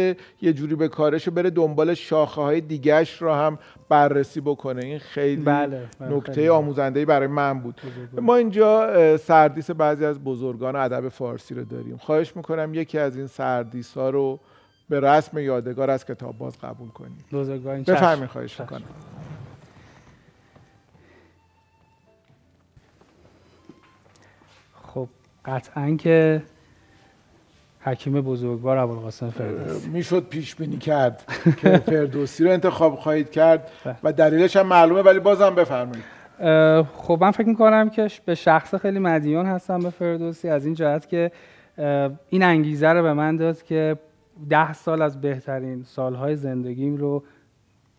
یه 0.42 0.54
جوری 0.54 0.76
به 0.76 0.88
کارش 0.88 1.30
بره 1.30 1.50
دنبال 1.50 1.94
شاخه 1.94 2.42
های 2.42 2.62
دیگهش 2.62 3.22
رو 3.22 3.34
هم 3.34 3.60
بررسی 3.90 4.42
بکنه 4.42 4.86
این 4.86 5.00
خیلی 5.00 5.44
بله، 5.44 5.82
بله، 6.00 6.16
نکته 6.16 6.34
خیلی 6.34 6.50
آموزنده 6.50 7.06
برای 7.06 7.28
من 7.28 7.60
بود 7.60 7.76
بزرگوار. 7.76 8.24
ما 8.24 8.36
اینجا 8.36 9.18
سردیس 9.18 9.72
بعضی 9.72 10.06
از 10.06 10.24
بزرگان 10.24 10.76
ادب 10.76 11.10
فارسی 11.10 11.56
رو 11.56 11.64
داریم 11.64 11.98
خواهش 11.98 12.36
می‌کنم 12.36 12.74
یکی 12.74 12.98
از 12.98 13.18
این 13.18 13.28
سردیس 13.28 13.94
ها 13.94 14.10
رو 14.10 14.40
به 14.90 15.00
رسم 15.00 15.38
یادگار 15.38 15.90
از 15.90 16.06
کتاب 16.06 16.38
باز 16.38 16.58
قبول 16.58 16.90
چشم. 17.84 17.94
بفرمایید 17.94 18.30
خواهش 18.30 18.54
چشم. 18.54 18.64
می‌کنم 18.64 18.82
قطعا 25.46 25.96
که 25.96 26.42
حکیم 27.80 28.22
بزرگوار 28.22 28.78
ابوالقاسم 28.78 29.30
فردوسی. 29.30 29.90
می‌شد 29.90 30.24
پیش 30.30 30.56
بینی 30.56 30.78
کرد 30.78 31.24
که 31.58 31.78
فردوسی 31.78 32.44
رو 32.44 32.52
انتخاب 32.52 32.96
خواهید 32.96 33.30
کرد. 33.30 33.72
و 34.04 34.14
دلیلش 34.14 34.56
هم 34.56 34.68
معلومه 34.68 35.02
ولی 35.02 35.20
بازم 35.20 35.56
بفرمایید. 35.56 36.04
خب 36.84 37.18
من 37.22 37.32
فکر 37.32 37.48
می‌کنم 37.48 37.90
که 37.90 38.08
به 38.26 38.36
شخص 38.36 38.76
خیلی 38.76 39.00
مدیون 39.00 39.46
هستم 39.46 39.80
به 39.80 39.90
فردوسی 39.90 40.50
از 40.50 40.66
این 40.66 40.74
جهت 40.74 41.10
که 41.10 41.32
این 42.30 42.44
انگیزه 42.44 42.88
رو 42.88 43.04
به 43.04 43.14
من 43.14 43.36
داد 43.36 43.64
که 43.64 43.98
ده 44.50 44.74
سال 44.74 45.02
از 45.02 45.22
بهترین 45.22 45.84
سالهای 45.84 46.36
زندگیم 46.36 46.98
رو 46.98 47.24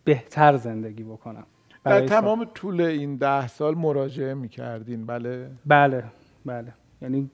بهتر 0.03 0.57
زندگی 0.57 1.03
بکنم. 1.03 1.45
در 1.85 1.99
سال- 1.99 2.07
تمام 2.07 2.45
طول 2.53 2.81
این 2.81 3.15
ده 3.15 3.47
سال 3.47 3.75
مراجعه 3.75 4.33
می‌کردین؟ 4.33 5.05
بله. 5.05 5.49
بله 5.65 6.03
بله. 6.45 6.73
یعنی 7.03 7.29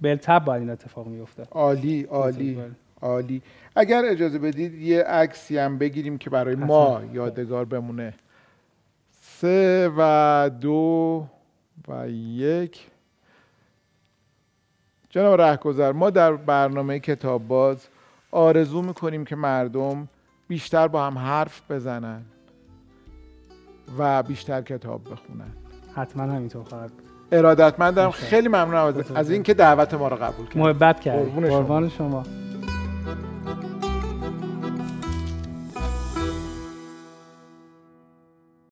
بلتب 0.00 0.44
باید 0.44 0.62
این 0.62 0.70
اتفاق 0.70 1.06
میفته 1.06 1.42
عالی 1.50 2.02
عالی. 2.02 2.62
عالی. 3.00 3.42
اگر 3.76 4.02
اجازه 4.04 4.38
بدید 4.38 4.74
یه 4.74 5.02
عکسی 5.02 5.58
هم 5.58 5.78
بگیریم 5.78 6.18
که 6.18 6.30
برای 6.30 6.54
ما 6.54 7.02
یادگار 7.12 7.64
بمونه. 7.64 8.14
سه 9.20 9.90
و 9.96 10.50
دو 10.60 11.26
و 11.88 12.08
یک. 12.10 12.86
جناب 15.10 15.40
رهگذر 15.40 15.92
ما 15.92 16.10
در 16.10 16.36
برنامه 16.36 16.98
کتاب 17.00 17.48
باز 17.48 17.86
آرزو 18.30 18.82
می‌کنیم 18.82 19.24
که 19.24 19.36
مردم 19.36 20.08
بیشتر 20.48 20.88
با 20.88 21.06
هم 21.06 21.18
حرف 21.18 21.70
بزنن 21.70 22.22
و 23.98 24.22
بیشتر 24.22 24.62
کتاب 24.62 25.04
بخونن. 25.10 25.50
حتما 25.94 26.22
همینطور 26.22 26.64
خواهد 26.64 26.90
بود. 26.90 27.07
ارادتمندم. 27.32 28.10
خیلی 28.10 28.48
ممنونم 28.48 28.84
از- 28.84 28.94
از 29.14 29.30
اینکه 29.30 29.54
دعوت 29.54 29.94
ما 29.94 30.08
رو 30.08 30.16
قبول 30.16 30.46
کردید 30.46 30.62
محبت 30.62 31.00
کردید 31.00 31.24
قربون 31.24 31.48
شما. 31.48 31.56
قربان 31.58 31.88
شما. 31.88 32.22